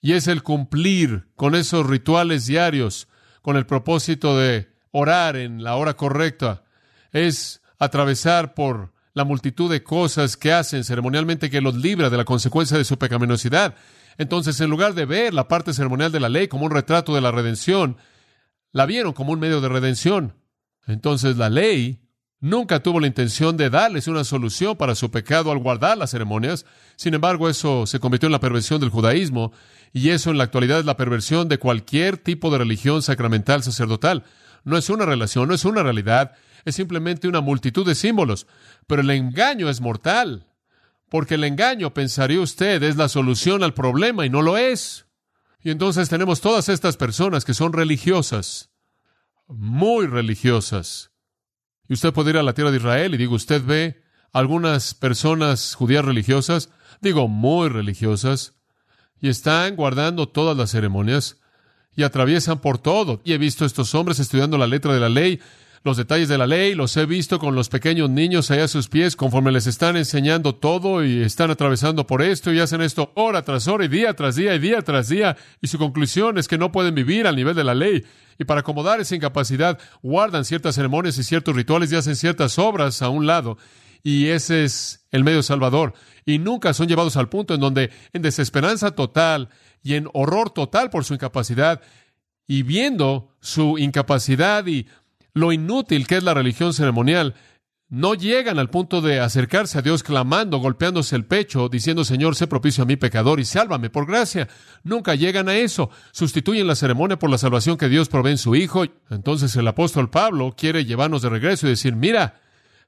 Y 0.00 0.12
es 0.12 0.28
el 0.28 0.44
cumplir 0.44 1.26
con 1.34 1.56
esos 1.56 1.86
rituales 1.86 2.46
diarios, 2.46 3.08
con 3.42 3.56
el 3.56 3.66
propósito 3.66 4.38
de 4.38 4.68
orar 4.92 5.34
en 5.36 5.64
la 5.64 5.74
hora 5.74 5.94
correcta. 5.94 6.62
Es 7.10 7.62
atravesar 7.80 8.54
por 8.54 8.92
la 9.12 9.24
multitud 9.24 9.68
de 9.68 9.82
cosas 9.82 10.36
que 10.36 10.52
hacen 10.52 10.84
ceremonialmente 10.84 11.50
que 11.50 11.60
los 11.60 11.74
libra 11.74 12.10
de 12.10 12.16
la 12.16 12.24
consecuencia 12.24 12.78
de 12.78 12.84
su 12.84 12.96
pecaminosidad. 12.96 13.74
Entonces, 14.18 14.60
en 14.60 14.70
lugar 14.70 14.94
de 14.94 15.04
ver 15.04 15.34
la 15.34 15.48
parte 15.48 15.72
ceremonial 15.72 16.12
de 16.12 16.20
la 16.20 16.28
ley 16.28 16.46
como 16.46 16.64
un 16.64 16.70
retrato 16.70 17.12
de 17.16 17.20
la 17.20 17.32
redención, 17.32 17.96
la 18.70 18.86
vieron 18.86 19.12
como 19.12 19.32
un 19.32 19.40
medio 19.40 19.60
de 19.60 19.68
redención. 19.68 20.34
Entonces 20.88 21.36
la 21.36 21.50
ley 21.50 22.00
nunca 22.40 22.82
tuvo 22.82 22.98
la 22.98 23.06
intención 23.06 23.56
de 23.56 23.68
darles 23.68 24.08
una 24.08 24.24
solución 24.24 24.76
para 24.76 24.94
su 24.94 25.10
pecado 25.10 25.52
al 25.52 25.58
guardar 25.58 25.98
las 25.98 26.10
ceremonias. 26.10 26.64
Sin 26.96 27.14
embargo, 27.14 27.48
eso 27.48 27.86
se 27.86 28.00
convirtió 28.00 28.26
en 28.26 28.32
la 28.32 28.40
perversión 28.40 28.80
del 28.80 28.90
judaísmo 28.90 29.52
y 29.92 30.08
eso 30.08 30.30
en 30.30 30.38
la 30.38 30.44
actualidad 30.44 30.80
es 30.80 30.86
la 30.86 30.96
perversión 30.96 31.48
de 31.48 31.58
cualquier 31.58 32.16
tipo 32.16 32.50
de 32.50 32.58
religión 32.58 33.02
sacramental 33.02 33.62
sacerdotal. 33.62 34.24
No 34.64 34.78
es 34.78 34.88
una 34.88 35.04
relación, 35.04 35.48
no 35.48 35.54
es 35.54 35.66
una 35.66 35.82
realidad, 35.82 36.32
es 36.64 36.74
simplemente 36.74 37.28
una 37.28 37.42
multitud 37.42 37.86
de 37.86 37.94
símbolos. 37.94 38.46
Pero 38.86 39.02
el 39.02 39.10
engaño 39.10 39.68
es 39.68 39.82
mortal, 39.82 40.46
porque 41.10 41.34
el 41.34 41.44
engaño, 41.44 41.92
pensaría 41.92 42.40
usted, 42.40 42.82
es 42.82 42.96
la 42.96 43.08
solución 43.08 43.62
al 43.62 43.74
problema 43.74 44.24
y 44.24 44.30
no 44.30 44.40
lo 44.40 44.56
es. 44.56 45.06
Y 45.60 45.70
entonces 45.70 46.08
tenemos 46.08 46.40
todas 46.40 46.70
estas 46.70 46.96
personas 46.96 47.44
que 47.44 47.52
son 47.52 47.74
religiosas, 47.74 48.67
muy 49.48 50.06
religiosas. 50.06 51.10
Y 51.88 51.94
usted 51.94 52.12
puede 52.12 52.30
ir 52.30 52.36
a 52.36 52.42
la 52.42 52.52
tierra 52.52 52.70
de 52.70 52.76
Israel 52.76 53.14
y 53.14 53.18
digo, 53.18 53.34
usted 53.34 53.64
ve 53.64 54.02
algunas 54.32 54.94
personas 54.94 55.74
judías 55.74 56.04
religiosas, 56.04 56.70
digo, 57.00 57.28
muy 57.28 57.68
religiosas, 57.68 58.54
y 59.20 59.28
están 59.28 59.74
guardando 59.74 60.28
todas 60.28 60.56
las 60.56 60.70
ceremonias 60.70 61.40
y 61.96 62.04
atraviesan 62.04 62.60
por 62.60 62.78
todo. 62.78 63.20
Y 63.24 63.32
he 63.32 63.38
visto 63.38 63.64
a 63.64 63.66
estos 63.66 63.94
hombres 63.94 64.20
estudiando 64.20 64.58
la 64.58 64.66
letra 64.66 64.92
de 64.92 65.00
la 65.00 65.08
ley, 65.08 65.40
los 65.84 65.96
detalles 65.96 66.28
de 66.28 66.38
la 66.38 66.46
ley, 66.46 66.74
los 66.74 66.96
he 66.96 67.06
visto 67.06 67.38
con 67.38 67.54
los 67.54 67.68
pequeños 67.68 68.10
niños 68.10 68.50
allá 68.50 68.64
a 68.64 68.68
sus 68.68 68.88
pies, 68.88 69.16
conforme 69.16 69.52
les 69.52 69.66
están 69.66 69.96
enseñando 69.96 70.54
todo 70.54 71.04
y 71.04 71.22
están 71.22 71.50
atravesando 71.50 72.06
por 72.06 72.22
esto 72.22 72.52
y 72.52 72.60
hacen 72.60 72.80
esto 72.80 73.12
hora 73.14 73.42
tras 73.42 73.68
hora 73.68 73.84
y 73.84 73.88
día 73.88 74.14
tras 74.14 74.36
día 74.36 74.54
y 74.54 74.58
día 74.58 74.82
tras 74.82 75.08
día. 75.08 75.36
Y 75.60 75.68
su 75.68 75.78
conclusión 75.78 76.38
es 76.38 76.48
que 76.48 76.58
no 76.58 76.72
pueden 76.72 76.94
vivir 76.94 77.26
al 77.26 77.36
nivel 77.36 77.54
de 77.54 77.64
la 77.64 77.74
ley. 77.74 78.04
Y 78.38 78.44
para 78.44 78.60
acomodar 78.60 79.00
esa 79.00 79.16
incapacidad, 79.16 79.78
guardan 80.02 80.44
ciertas 80.44 80.74
ceremonias 80.74 81.18
y 81.18 81.24
ciertos 81.24 81.56
rituales 81.56 81.92
y 81.92 81.96
hacen 81.96 82.16
ciertas 82.16 82.58
obras 82.58 83.02
a 83.02 83.08
un 83.08 83.26
lado. 83.26 83.58
Y 84.02 84.28
ese 84.28 84.64
es 84.64 85.06
el 85.10 85.24
medio 85.24 85.42
salvador. 85.42 85.94
Y 86.24 86.38
nunca 86.38 86.72
son 86.74 86.88
llevados 86.88 87.16
al 87.16 87.28
punto 87.28 87.54
en 87.54 87.60
donde, 87.60 87.90
en 88.12 88.22
desesperanza 88.22 88.92
total 88.92 89.48
y 89.82 89.94
en 89.94 90.08
horror 90.12 90.50
total 90.50 90.90
por 90.90 91.04
su 91.04 91.14
incapacidad, 91.14 91.80
y 92.46 92.62
viendo 92.62 93.36
su 93.40 93.76
incapacidad 93.78 94.66
y 94.66 94.86
lo 95.34 95.52
inútil 95.52 96.06
que 96.06 96.16
es 96.16 96.22
la 96.22 96.34
religión 96.34 96.72
ceremonial, 96.72 97.34
no 97.90 98.14
llegan 98.14 98.58
al 98.58 98.68
punto 98.68 99.00
de 99.00 99.18
acercarse 99.18 99.78
a 99.78 99.82
Dios 99.82 100.02
clamando, 100.02 100.58
golpeándose 100.58 101.16
el 101.16 101.24
pecho, 101.24 101.70
diciendo, 101.70 102.04
Señor, 102.04 102.36
sé 102.36 102.46
propicio 102.46 102.84
a 102.84 102.86
mi 102.86 102.96
pecador 102.96 103.40
y 103.40 103.46
sálvame 103.46 103.88
por 103.88 104.06
gracia. 104.06 104.46
Nunca 104.82 105.14
llegan 105.14 105.48
a 105.48 105.56
eso. 105.56 105.88
Sustituyen 106.12 106.66
la 106.66 106.74
ceremonia 106.74 107.18
por 107.18 107.30
la 107.30 107.38
salvación 107.38 107.78
que 107.78 107.88
Dios 107.88 108.10
provee 108.10 108.32
en 108.32 108.38
su 108.38 108.54
Hijo. 108.54 108.84
Entonces 109.08 109.56
el 109.56 109.66
apóstol 109.66 110.10
Pablo 110.10 110.54
quiere 110.54 110.84
llevarnos 110.84 111.22
de 111.22 111.30
regreso 111.30 111.66
y 111.66 111.70
decir, 111.70 111.96
mira, 111.96 112.42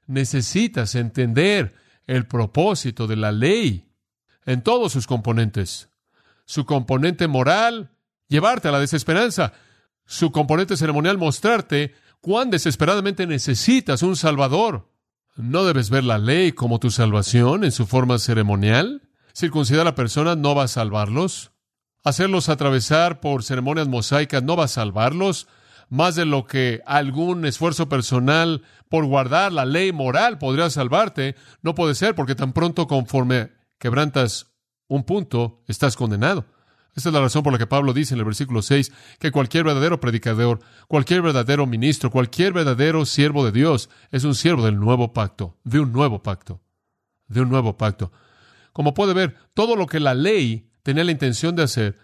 necesitas 0.05 0.93
entender 0.93 1.73
el 2.05 2.27
propósito 2.27 3.07
de 3.07 3.15
la 3.15 3.31
ley 3.31 3.87
en 4.45 4.61
todos 4.61 4.91
sus 4.91 5.07
componentes. 5.07 5.89
Su 6.45 6.65
componente 6.65 7.27
moral, 7.27 7.89
llevarte 8.27 8.67
a 8.67 8.71
la 8.71 8.79
desesperanza. 8.79 9.53
Su 10.05 10.31
componente 10.31 10.77
ceremonial, 10.77 11.17
mostrarte 11.17 11.95
cuán 12.21 12.51
desesperadamente 12.51 13.27
necesitas 13.27 14.03
un 14.03 14.15
Salvador. 14.15 14.89
¿No 15.35 15.63
debes 15.63 15.89
ver 15.89 16.03
la 16.03 16.19
ley 16.19 16.51
como 16.51 16.79
tu 16.79 16.91
salvación 16.91 17.63
en 17.63 17.71
su 17.71 17.87
forma 17.87 18.19
ceremonial? 18.19 19.09
¿Circuncidar 19.33 19.81
a 19.81 19.85
la 19.85 19.95
persona 19.95 20.35
no 20.35 20.55
va 20.55 20.63
a 20.63 20.67
salvarlos? 20.67 21.51
¿Hacerlos 22.03 22.49
atravesar 22.49 23.19
por 23.19 23.43
ceremonias 23.43 23.87
mosaicas 23.87 24.43
no 24.43 24.55
va 24.55 24.65
a 24.65 24.69
salvarlos? 24.69 25.47
Más 25.89 26.15
de 26.15 26.25
lo 26.25 26.45
que 26.45 26.81
algún 26.85 27.45
esfuerzo 27.45 27.89
personal 27.89 28.63
por 28.87 29.05
guardar 29.05 29.51
la 29.51 29.65
ley 29.65 29.91
moral 29.91 30.37
podría 30.37 30.69
salvarte, 30.69 31.35
no 31.61 31.75
puede 31.75 31.95
ser 31.95 32.15
porque 32.15 32.35
tan 32.35 32.53
pronto 32.53 32.87
conforme 32.87 33.51
quebrantas 33.77 34.53
un 34.87 35.03
punto, 35.03 35.63
estás 35.67 35.95
condenado. 35.95 36.45
Esta 36.95 37.09
es 37.09 37.13
la 37.13 37.21
razón 37.21 37.43
por 37.43 37.53
la 37.53 37.59
que 37.59 37.67
Pablo 37.67 37.93
dice 37.93 38.13
en 38.13 38.19
el 38.19 38.25
versículo 38.25 38.61
6 38.61 38.91
que 39.19 39.31
cualquier 39.31 39.63
verdadero 39.63 39.99
predicador, 39.99 40.59
cualquier 40.87 41.21
verdadero 41.21 41.65
ministro, 41.65 42.11
cualquier 42.11 42.51
verdadero 42.51 43.05
siervo 43.05 43.45
de 43.45 43.53
Dios 43.53 43.89
es 44.11 44.25
un 44.25 44.35
siervo 44.35 44.65
del 44.65 44.77
nuevo 44.77 45.13
pacto, 45.13 45.57
de 45.63 45.79
un 45.79 45.93
nuevo 45.93 46.21
pacto, 46.21 46.61
de 47.27 47.41
un 47.41 47.49
nuevo 47.49 47.77
pacto. 47.77 48.11
Como 48.73 48.93
puede 48.93 49.13
ver, 49.13 49.37
todo 49.53 49.75
lo 49.75 49.87
que 49.87 49.99
la 50.01 50.13
ley 50.13 50.69
tenía 50.83 51.03
la 51.03 51.11
intención 51.11 51.55
de 51.55 51.63
hacer 51.63 51.97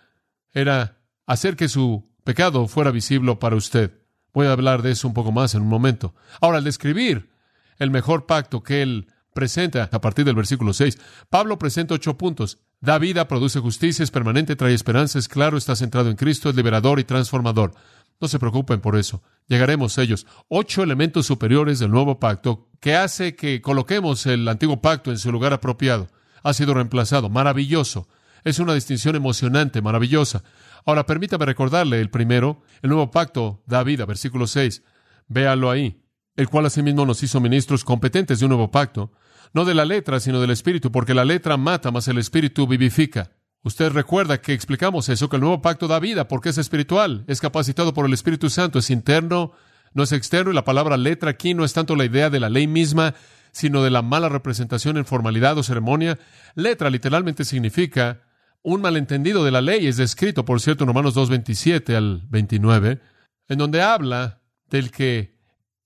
era 0.53 0.99
hacer 1.25 1.57
que 1.57 1.67
su 1.67 2.09
pecado 2.23 2.67
fuera 2.67 2.91
visible 2.91 3.35
para 3.35 3.55
usted. 3.55 4.01
Voy 4.33 4.47
a 4.47 4.51
hablar 4.53 4.81
de 4.81 4.91
eso 4.91 5.07
un 5.07 5.13
poco 5.13 5.31
más 5.31 5.53
en 5.55 5.63
un 5.63 5.69
momento. 5.69 6.15
Ahora, 6.39 6.59
al 6.59 6.63
describir 6.63 7.29
el 7.77 7.91
mejor 7.91 8.25
pacto 8.25 8.63
que 8.63 8.81
él 8.81 9.07
presenta 9.33 9.89
a 9.91 10.01
partir 10.01 10.25
del 10.25 10.35
versículo 10.35 10.73
6, 10.73 10.97
Pablo 11.29 11.59
presenta 11.59 11.93
ocho 11.93 12.17
puntos. 12.17 12.59
Da 12.79 12.99
vida, 12.99 13.27
produce 13.27 13.59
justicia, 13.59 14.03
es 14.03 14.11
permanente, 14.11 14.55
trae 14.55 14.73
esperanza, 14.73 15.17
es 15.17 15.27
claro, 15.27 15.57
está 15.57 15.75
centrado 15.75 16.09
en 16.09 16.15
Cristo, 16.15 16.49
es 16.49 16.55
liberador 16.55 16.99
y 16.99 17.03
transformador. 17.03 17.73
No 18.19 18.27
se 18.27 18.39
preocupen 18.39 18.81
por 18.81 18.95
eso. 18.95 19.23
Llegaremos 19.47 19.97
a 19.97 20.03
ellos. 20.03 20.27
Ocho 20.47 20.83
elementos 20.83 21.25
superiores 21.25 21.79
del 21.79 21.91
nuevo 21.91 22.19
pacto 22.19 22.67
que 22.79 22.95
hace 22.95 23.35
que 23.35 23.61
coloquemos 23.61 24.25
el 24.25 24.47
antiguo 24.47 24.81
pacto 24.81 25.11
en 25.11 25.17
su 25.17 25.31
lugar 25.31 25.53
apropiado. 25.53 26.07
Ha 26.43 26.53
sido 26.53 26.73
reemplazado. 26.73 27.29
Maravilloso. 27.29 28.07
Es 28.43 28.59
una 28.59 28.73
distinción 28.73 29.15
emocionante, 29.15 29.81
maravillosa. 29.81 30.43
Ahora 30.85 31.05
permítame 31.05 31.45
recordarle 31.45 31.99
el 31.99 32.09
primero. 32.09 32.61
El 32.81 32.89
nuevo 32.89 33.11
pacto 33.11 33.61
da 33.65 33.83
vida, 33.83 34.05
versículo 34.05 34.47
6. 34.47 34.83
Véalo 35.27 35.69
ahí. 35.69 36.01
El 36.37 36.47
cual 36.47 36.67
asimismo 36.67 37.05
nos 37.05 37.21
hizo 37.21 37.41
ministros 37.41 37.83
competentes 37.83 38.39
de 38.39 38.45
un 38.45 38.49
nuevo 38.49 38.71
pacto 38.71 39.11
no 39.53 39.65
de 39.65 39.73
la 39.73 39.85
letra, 39.85 40.19
sino 40.19 40.39
del 40.39 40.51
Espíritu, 40.51 40.91
porque 40.91 41.13
la 41.13 41.25
letra 41.25 41.57
mata, 41.57 41.91
mas 41.91 42.07
el 42.07 42.17
Espíritu 42.17 42.67
vivifica. 42.67 43.31
Usted 43.63 43.91
recuerda 43.91 44.41
que 44.41 44.53
explicamos 44.53 45.09
eso, 45.09 45.29
que 45.29 45.35
el 45.35 45.41
nuevo 45.41 45.61
pacto 45.61 45.87
da 45.87 45.99
vida 45.99 46.27
porque 46.27 46.49
es 46.49 46.57
espiritual, 46.57 47.25
es 47.27 47.41
capacitado 47.41 47.93
por 47.93 48.05
el 48.05 48.13
Espíritu 48.13 48.49
Santo, 48.49 48.79
es 48.79 48.89
interno, 48.89 49.51
no 49.93 50.03
es 50.03 50.11
externo, 50.11 50.51
y 50.51 50.55
la 50.55 50.63
palabra 50.63 50.95
letra 50.95 51.31
aquí 51.31 51.53
no 51.53 51.65
es 51.65 51.73
tanto 51.73 51.95
la 51.95 52.05
idea 52.05 52.29
de 52.29 52.39
la 52.39 52.49
ley 52.49 52.67
misma, 52.67 53.15
sino 53.51 53.83
de 53.83 53.89
la 53.89 54.01
mala 54.01 54.29
representación 54.29 54.97
en 54.97 55.05
formalidad 55.05 55.57
o 55.57 55.63
ceremonia. 55.63 56.19
Letra 56.55 56.89
literalmente 56.89 57.43
significa 57.43 58.21
un 58.61 58.81
malentendido 58.81 59.43
de 59.43 59.51
la 59.51 59.61
ley, 59.61 59.87
es 59.87 59.97
descrito, 59.97 60.45
por 60.45 60.61
cierto, 60.61 60.83
en 60.83 60.89
Romanos 60.89 61.15
2.27 61.15 61.95
al 61.95 62.23
29, 62.29 62.99
en 63.47 63.57
donde 63.57 63.81
habla 63.81 64.41
del 64.69 64.91
que 64.91 65.36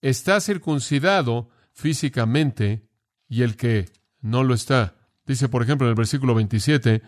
está 0.02 0.40
circuncidado 0.42 1.50
físicamente 1.74 2.88
y 3.30 3.44
el 3.44 3.56
que 3.56 3.90
no 4.20 4.44
lo 4.44 4.54
está. 4.54 4.96
Dice, 5.26 5.50
por 5.50 5.64
ejemplo, 5.64 5.88
en 5.88 5.92
el 5.92 5.96
versículo 5.96 6.36
27, 6.36 7.02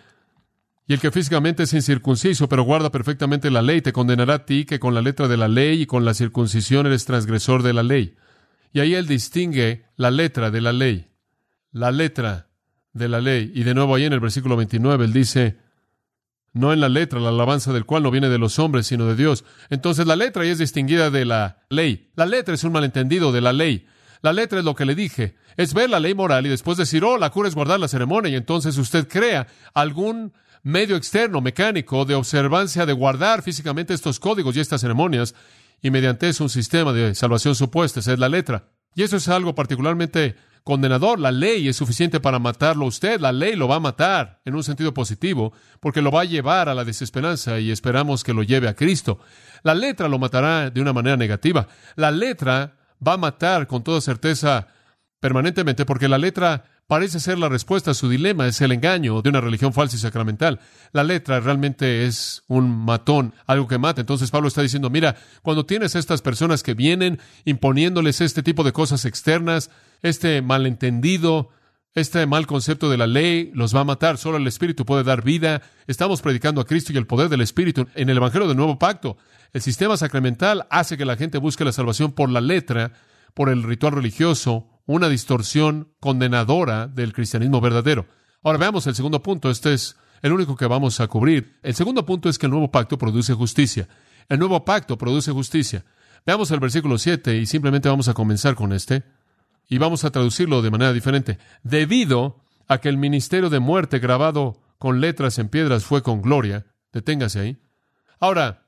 y 0.85 0.93
el 0.93 0.99
que 0.99 1.11
físicamente 1.11 1.63
es 1.63 1.73
incircunciso, 1.73 2.49
pero 2.49 2.63
guarda 2.63 2.91
perfectamente 2.91 3.49
la 3.49 3.61
ley, 3.61 3.81
te 3.81 3.93
condenará 3.93 4.35
a 4.35 4.45
ti 4.45 4.65
que 4.65 4.79
con 4.79 4.93
la 4.93 5.01
letra 5.01 5.27
de 5.27 5.37
la 5.37 5.47
ley 5.47 5.81
y 5.81 5.85
con 5.85 6.03
la 6.03 6.13
circuncisión 6.13 6.85
eres 6.85 7.05
transgresor 7.05 7.63
de 7.63 7.73
la 7.73 7.83
ley. 7.83 8.15
Y 8.73 8.79
ahí 8.79 8.95
él 8.95 9.07
distingue 9.07 9.85
la 9.95 10.11
letra 10.11 10.51
de 10.51 10.61
la 10.61 10.73
ley. 10.73 11.07
La 11.71 11.91
letra 11.91 12.49
de 12.91 13.07
la 13.07 13.21
ley. 13.21 13.51
Y 13.55 13.63
de 13.63 13.73
nuevo 13.73 13.95
ahí 13.95 14.05
en 14.05 14.13
el 14.13 14.19
versículo 14.19 14.57
29 14.57 15.05
él 15.05 15.13
dice, 15.13 15.57
no 16.53 16.71
en 16.71 16.79
la 16.79 16.89
letra, 16.89 17.19
la 17.19 17.29
alabanza 17.29 17.73
del 17.73 17.85
cual 17.85 18.03
no 18.03 18.11
viene 18.11 18.29
de 18.29 18.37
los 18.37 18.59
hombres, 18.59 18.87
sino 18.87 19.07
de 19.07 19.15
Dios. 19.15 19.43
Entonces 19.69 20.05
la 20.05 20.15
letra 20.15 20.43
ahí 20.43 20.49
es 20.49 20.59
distinguida 20.59 21.09
de 21.09 21.25
la 21.25 21.63
ley. 21.69 22.11
La 22.15 22.25
letra 22.25 22.53
es 22.53 22.63
un 22.63 22.71
malentendido 22.71 23.31
de 23.31 23.41
la 23.41 23.53
ley. 23.53 23.87
La 24.21 24.33
letra 24.33 24.59
es 24.59 24.65
lo 24.65 24.75
que 24.75 24.85
le 24.85 24.95
dije. 24.95 25.35
Es 25.57 25.73
ver 25.73 25.89
la 25.89 25.99
ley 25.99 26.13
moral 26.13 26.45
y 26.45 26.49
después 26.49 26.77
decir, 26.77 27.03
oh, 27.03 27.17
la 27.17 27.31
cura 27.31 27.49
es 27.49 27.55
guardar 27.55 27.79
la 27.79 27.87
ceremonia. 27.87 28.31
Y 28.31 28.35
entonces 28.35 28.77
usted 28.77 29.07
crea 29.07 29.47
algún 29.73 30.33
medio 30.61 30.95
externo, 30.95 31.41
mecánico, 31.41 32.05
de 32.05 32.15
observancia, 32.15 32.85
de 32.85 32.93
guardar 32.93 33.41
físicamente 33.41 33.93
estos 33.93 34.19
códigos 34.19 34.55
y 34.55 34.59
estas 34.59 34.81
ceremonias. 34.81 35.35
Y 35.81 35.91
mediante 35.91 36.29
eso 36.29 36.43
un 36.43 36.49
sistema 36.49 36.93
de 36.93 37.15
salvación 37.15 37.55
supuesta. 37.55 37.99
Esa 37.99 38.13
es 38.13 38.19
la 38.19 38.29
letra. 38.29 38.69
Y 38.95 39.01
eso 39.01 39.17
es 39.17 39.27
algo 39.27 39.55
particularmente 39.55 40.35
condenador. 40.63 41.19
La 41.19 41.31
ley 41.31 41.67
es 41.67 41.75
suficiente 41.75 42.19
para 42.19 42.39
matarlo 42.39 42.85
a 42.85 42.87
usted. 42.87 43.19
La 43.19 43.31
ley 43.31 43.55
lo 43.55 43.67
va 43.67 43.75
a 43.75 43.79
matar 43.79 44.41
en 44.45 44.55
un 44.55 44.63
sentido 44.63 44.93
positivo 44.93 45.53
porque 45.79 46.01
lo 46.01 46.11
va 46.11 46.21
a 46.21 46.25
llevar 46.25 46.69
a 46.69 46.73
la 46.73 46.85
desesperanza 46.85 47.59
y 47.59 47.71
esperamos 47.71 48.23
que 48.23 48.33
lo 48.33 48.43
lleve 48.43 48.67
a 48.67 48.75
Cristo. 48.75 49.19
La 49.63 49.75
letra 49.75 50.07
lo 50.07 50.19
matará 50.19 50.69
de 50.69 50.81
una 50.81 50.93
manera 50.93 51.17
negativa. 51.17 51.67
La 51.95 52.11
letra 52.11 52.75
va 53.05 53.13
a 53.13 53.17
matar 53.17 53.67
con 53.67 53.83
toda 53.83 54.01
certeza 54.01 54.67
permanentemente, 55.19 55.85
porque 55.85 56.09
la 56.09 56.17
letra 56.17 56.65
parece 56.87 57.19
ser 57.19 57.39
la 57.39 57.49
respuesta 57.49 57.91
a 57.91 57.93
su 57.93 58.09
dilema, 58.09 58.47
es 58.47 58.61
el 58.61 58.71
engaño 58.71 59.21
de 59.21 59.29
una 59.29 59.41
religión 59.41 59.73
falsa 59.73 59.95
y 59.95 59.99
sacramental. 59.99 60.59
La 60.91 61.03
letra 61.03 61.39
realmente 61.39 62.05
es 62.05 62.43
un 62.47 62.69
matón, 62.69 63.33
algo 63.47 63.67
que 63.67 63.77
mata. 63.77 64.01
Entonces 64.01 64.31
Pablo 64.31 64.47
está 64.47 64.61
diciendo, 64.61 64.89
mira, 64.89 65.15
cuando 65.41 65.65
tienes 65.65 65.95
estas 65.95 66.21
personas 66.21 66.63
que 66.63 66.73
vienen 66.73 67.19
imponiéndoles 67.45 68.21
este 68.21 68.43
tipo 68.43 68.63
de 68.63 68.73
cosas 68.73 69.05
externas, 69.05 69.69
este 70.01 70.41
malentendido, 70.41 71.49
este 71.95 72.25
mal 72.25 72.47
concepto 72.47 72.89
de 72.89 72.97
la 72.97 73.07
ley 73.07 73.51
los 73.53 73.75
va 73.75 73.81
a 73.81 73.85
matar. 73.85 74.17
Solo 74.17 74.37
el 74.37 74.47
Espíritu 74.47 74.85
puede 74.85 75.03
dar 75.03 75.23
vida. 75.23 75.61
Estamos 75.87 76.21
predicando 76.21 76.59
a 76.59 76.65
Cristo 76.65 76.91
y 76.91 76.97
el 76.97 77.07
poder 77.07 77.29
del 77.29 77.41
Espíritu 77.41 77.87
en 77.93 78.09
el 78.09 78.17
Evangelio 78.17 78.47
del 78.47 78.57
Nuevo 78.57 78.79
Pacto. 78.79 79.17
El 79.53 79.61
sistema 79.61 79.95
sacramental 79.95 80.65
hace 80.71 80.97
que 80.97 81.05
la 81.05 81.15
gente 81.15 81.37
busque 81.37 81.63
la 81.63 81.71
salvación 81.71 82.11
por 82.11 82.29
la 82.29 82.41
letra, 82.41 82.93
por 83.35 83.49
el 83.49 83.61
ritual 83.61 83.93
religioso, 83.93 84.67
una 84.85 85.09
distorsión 85.09 85.93
condenadora 85.99 86.87
del 86.87 87.13
cristianismo 87.13 87.61
verdadero. 87.61 88.05
Ahora 88.43 88.57
veamos 88.57 88.85
el 88.87 88.95
segundo 88.95 89.21
punto. 89.21 89.49
Este 89.49 89.73
es 89.73 89.95
el 90.21 90.33
único 90.33 90.55
que 90.55 90.65
vamos 90.65 90.99
a 90.99 91.07
cubrir. 91.07 91.59
El 91.63 91.75
segundo 91.75 92.05
punto 92.05 92.29
es 92.29 92.37
que 92.37 92.47
el 92.47 92.51
nuevo 92.51 92.71
pacto 92.71 92.97
produce 92.97 93.33
justicia. 93.33 93.87
El 94.29 94.39
nuevo 94.39 94.63
pacto 94.65 94.97
produce 94.97 95.31
justicia. 95.31 95.85
Veamos 96.25 96.51
el 96.51 96.59
versículo 96.59 96.97
7 96.97 97.37
y 97.37 97.45
simplemente 97.45 97.89
vamos 97.89 98.07
a 98.07 98.13
comenzar 98.13 98.55
con 98.55 98.71
este 98.73 99.03
y 99.69 99.77
vamos 99.77 100.03
a 100.05 100.11
traducirlo 100.11 100.61
de 100.61 100.71
manera 100.71 100.93
diferente. 100.93 101.37
Debido 101.63 102.41
a 102.67 102.77
que 102.79 102.89
el 102.89 102.97
ministerio 102.97 103.49
de 103.49 103.59
muerte 103.59 103.99
grabado 103.99 104.61
con 104.77 105.01
letras 105.01 105.39
en 105.39 105.49
piedras 105.49 105.85
fue 105.85 106.01
con 106.01 106.21
gloria, 106.21 106.65
deténgase 106.91 107.39
ahí. 107.39 107.57
Ahora, 108.19 108.67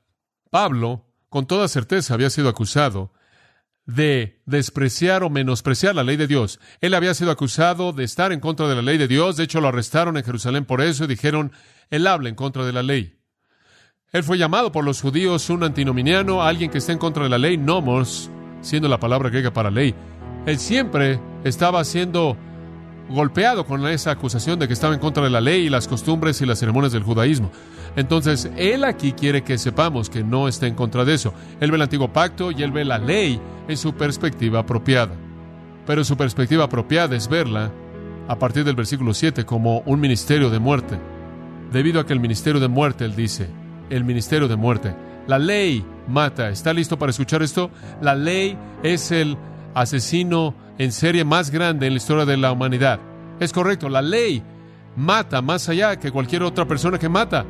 Pablo 0.50 1.06
con 1.28 1.46
toda 1.46 1.68
certeza 1.68 2.14
había 2.14 2.30
sido 2.30 2.48
acusado 2.48 3.12
de 3.86 4.42
despreciar 4.46 5.22
o 5.22 5.30
menospreciar 5.30 5.94
la 5.94 6.02
ley 6.02 6.16
de 6.16 6.26
Dios. 6.26 6.60
Él 6.80 6.94
había 6.94 7.14
sido 7.14 7.30
acusado 7.30 7.92
de 7.92 8.04
estar 8.04 8.32
en 8.32 8.40
contra 8.40 8.68
de 8.68 8.74
la 8.74 8.82
ley 8.82 8.98
de 8.98 9.08
Dios. 9.08 9.36
De 9.36 9.44
hecho, 9.44 9.60
lo 9.60 9.68
arrestaron 9.68 10.16
en 10.16 10.24
Jerusalén 10.24 10.64
por 10.64 10.82
eso 10.82 11.04
y 11.04 11.08
dijeron, 11.08 11.52
él 11.90 12.06
habla 12.06 12.28
en 12.28 12.34
contra 12.34 12.64
de 12.64 12.72
la 12.72 12.82
ley. 12.82 13.14
Él 14.12 14.24
fue 14.24 14.38
llamado 14.38 14.72
por 14.72 14.84
los 14.84 15.00
judíos 15.00 15.50
un 15.50 15.62
antinominiano, 15.62 16.42
alguien 16.42 16.70
que 16.70 16.78
está 16.78 16.92
en 16.92 16.98
contra 16.98 17.24
de 17.24 17.28
la 17.28 17.38
ley, 17.38 17.56
nomos, 17.56 18.30
siendo 18.60 18.88
la 18.88 18.98
palabra 18.98 19.30
griega 19.30 19.52
para 19.52 19.70
ley. 19.70 19.94
Él 20.46 20.58
siempre 20.58 21.20
estaba 21.44 21.82
siendo 21.84 22.36
golpeado 23.08 23.66
con 23.66 23.86
esa 23.86 24.10
acusación 24.10 24.58
de 24.58 24.66
que 24.66 24.72
estaba 24.74 24.94
en 24.94 25.00
contra 25.00 25.22
de 25.22 25.30
la 25.30 25.40
ley 25.40 25.66
y 25.66 25.70
las 25.70 25.86
costumbres 25.86 26.40
y 26.40 26.46
las 26.46 26.58
ceremonias 26.58 26.92
del 26.92 27.02
judaísmo. 27.02 27.52
Entonces, 27.96 28.50
él 28.56 28.84
aquí 28.84 29.12
quiere 29.12 29.42
que 29.42 29.56
sepamos 29.56 30.10
que 30.10 30.22
no 30.22 30.48
está 30.48 30.66
en 30.66 30.74
contra 30.74 31.04
de 31.04 31.14
eso. 31.14 31.32
Él 31.60 31.70
ve 31.70 31.76
el 31.76 31.82
antiguo 31.82 32.12
pacto 32.12 32.50
y 32.50 32.62
él 32.62 32.70
ve 32.70 32.84
la 32.84 32.98
ley 32.98 33.40
en 33.66 33.76
su 33.76 33.94
perspectiva 33.94 34.60
apropiada. 34.60 35.14
Pero 35.86 36.04
su 36.04 36.16
perspectiva 36.16 36.64
apropiada 36.64 37.16
es 37.16 37.28
verla 37.28 37.72
a 38.28 38.38
partir 38.38 38.64
del 38.64 38.76
versículo 38.76 39.14
7 39.14 39.46
como 39.46 39.80
un 39.80 39.98
ministerio 39.98 40.50
de 40.50 40.58
muerte. 40.58 40.98
Debido 41.72 42.00
a 42.00 42.06
que 42.06 42.12
el 42.12 42.20
ministerio 42.20 42.60
de 42.60 42.68
muerte, 42.68 43.04
él 43.04 43.16
dice, 43.16 43.48
el 43.88 44.04
ministerio 44.04 44.46
de 44.46 44.56
muerte. 44.56 44.94
La 45.26 45.38
ley 45.38 45.84
mata. 46.06 46.50
¿Está 46.50 46.72
listo 46.72 46.98
para 46.98 47.10
escuchar 47.10 47.42
esto? 47.42 47.70
La 48.00 48.14
ley 48.14 48.58
es 48.82 49.10
el 49.10 49.36
asesino 49.74 50.54
en 50.78 50.92
serie 50.92 51.24
más 51.24 51.50
grande 51.50 51.86
en 51.86 51.94
la 51.94 51.98
historia 51.98 52.24
de 52.24 52.36
la 52.36 52.52
humanidad. 52.52 53.00
Es 53.40 53.52
correcto, 53.52 53.88
la 53.88 54.02
ley 54.02 54.42
mata 54.96 55.42
más 55.42 55.68
allá 55.68 55.98
que 55.98 56.10
cualquier 56.10 56.42
otra 56.42 56.66
persona 56.66 56.98
que 56.98 57.08
mata. 57.08 57.44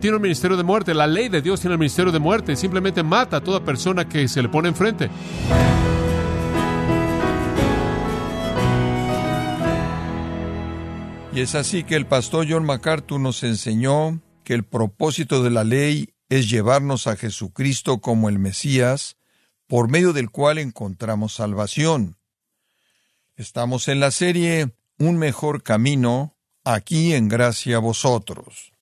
Tiene 0.00 0.16
un 0.16 0.22
ministerio 0.22 0.56
de 0.56 0.62
muerte. 0.62 0.94
La 0.94 1.06
ley 1.06 1.28
de 1.28 1.42
Dios 1.42 1.60
tiene 1.60 1.74
el 1.74 1.78
ministerio 1.78 2.12
de 2.12 2.20
muerte. 2.20 2.54
Simplemente 2.54 3.02
mata 3.02 3.38
a 3.38 3.40
toda 3.40 3.64
persona 3.64 4.08
que 4.08 4.28
se 4.28 4.42
le 4.42 4.48
pone 4.48 4.68
enfrente. 4.68 5.10
Y 11.34 11.40
es 11.40 11.54
así 11.54 11.84
que 11.84 11.96
el 11.96 12.06
pastor 12.06 12.46
John 12.48 12.64
MacArthur 12.64 13.20
nos 13.20 13.42
enseñó 13.42 14.20
que 14.44 14.54
el 14.54 14.64
propósito 14.64 15.42
de 15.42 15.50
la 15.50 15.62
ley 15.64 16.14
es 16.28 16.48
llevarnos 16.50 17.06
a 17.06 17.16
Jesucristo 17.16 18.00
como 18.00 18.28
el 18.28 18.38
Mesías, 18.38 19.16
por 19.66 19.88
medio 19.88 20.12
del 20.12 20.30
cual 20.30 20.58
encontramos 20.58 21.34
salvación. 21.34 22.16
Estamos 23.36 23.88
en 23.88 24.00
la 24.00 24.10
serie 24.10 24.74
Un 24.98 25.16
mejor 25.16 25.62
camino, 25.62 26.36
aquí 26.64 27.14
en 27.14 27.28
gracia 27.28 27.76
a 27.76 27.80
vosotros. 27.80 28.72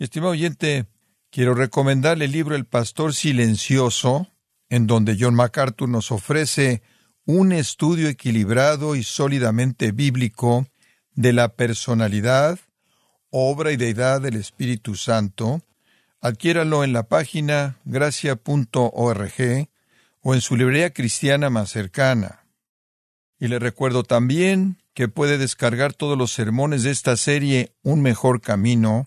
Estimado 0.00 0.32
oyente, 0.32 0.86
quiero 1.30 1.52
recomendarle 1.52 2.24
el 2.24 2.32
libro 2.32 2.56
El 2.56 2.64
Pastor 2.64 3.12
Silencioso, 3.12 4.28
en 4.70 4.86
donde 4.86 5.14
John 5.20 5.34
MacArthur 5.34 5.90
nos 5.90 6.10
ofrece 6.10 6.80
un 7.26 7.52
estudio 7.52 8.08
equilibrado 8.08 8.96
y 8.96 9.02
sólidamente 9.02 9.92
bíblico 9.92 10.66
de 11.12 11.34
la 11.34 11.54
personalidad, 11.54 12.58
obra 13.28 13.72
y 13.72 13.76
deidad 13.76 14.22
del 14.22 14.36
Espíritu 14.36 14.94
Santo. 14.94 15.60
Adquiéralo 16.22 16.82
en 16.82 16.94
la 16.94 17.02
página 17.02 17.76
gracia.org 17.84 19.68
o 20.22 20.34
en 20.34 20.40
su 20.40 20.56
librería 20.56 20.94
cristiana 20.94 21.50
más 21.50 21.68
cercana. 21.68 22.46
Y 23.38 23.48
le 23.48 23.58
recuerdo 23.58 24.02
también 24.04 24.78
que 24.94 25.08
puede 25.08 25.36
descargar 25.36 25.92
todos 25.92 26.16
los 26.16 26.32
sermones 26.32 26.84
de 26.84 26.90
esta 26.90 27.18
serie 27.18 27.74
Un 27.82 28.00
mejor 28.00 28.40
camino, 28.40 29.06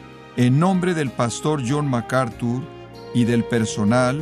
en 0.37 0.59
nombre 0.59 0.93
del 0.93 1.11
pastor 1.11 1.61
John 1.67 1.87
MacArthur 1.87 2.61
y 3.13 3.25
del 3.25 3.43
personal, 3.43 4.21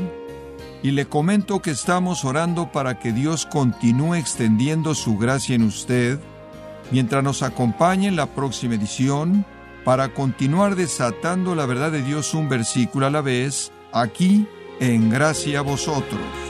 y 0.81 0.91
le 0.91 1.07
comento 1.07 1.61
que 1.61 1.71
estamos 1.71 2.23
orando 2.23 2.71
para 2.71 2.99
que 2.99 3.11
Dios 3.11 3.45
continúe 3.45 4.15
extendiendo 4.15 4.95
su 4.95 5.17
gracia 5.17 5.55
en 5.55 5.63
usted 5.63 6.19
mientras 6.91 7.23
nos 7.23 7.43
acompañe 7.43 8.07
en 8.07 8.15
la 8.15 8.27
próxima 8.27 8.75
edición 8.75 9.45
para 9.83 10.13
continuar 10.13 10.75
desatando 10.75 11.55
la 11.55 11.65
verdad 11.65 11.91
de 11.91 12.01
Dios 12.01 12.33
un 12.33 12.49
versículo 12.49 13.07
a 13.07 13.09
la 13.09 13.21
vez 13.21 13.71
aquí 13.91 14.47
en 14.79 15.09
Gracia 15.09 15.59
a 15.59 15.61
Vosotros. 15.61 16.48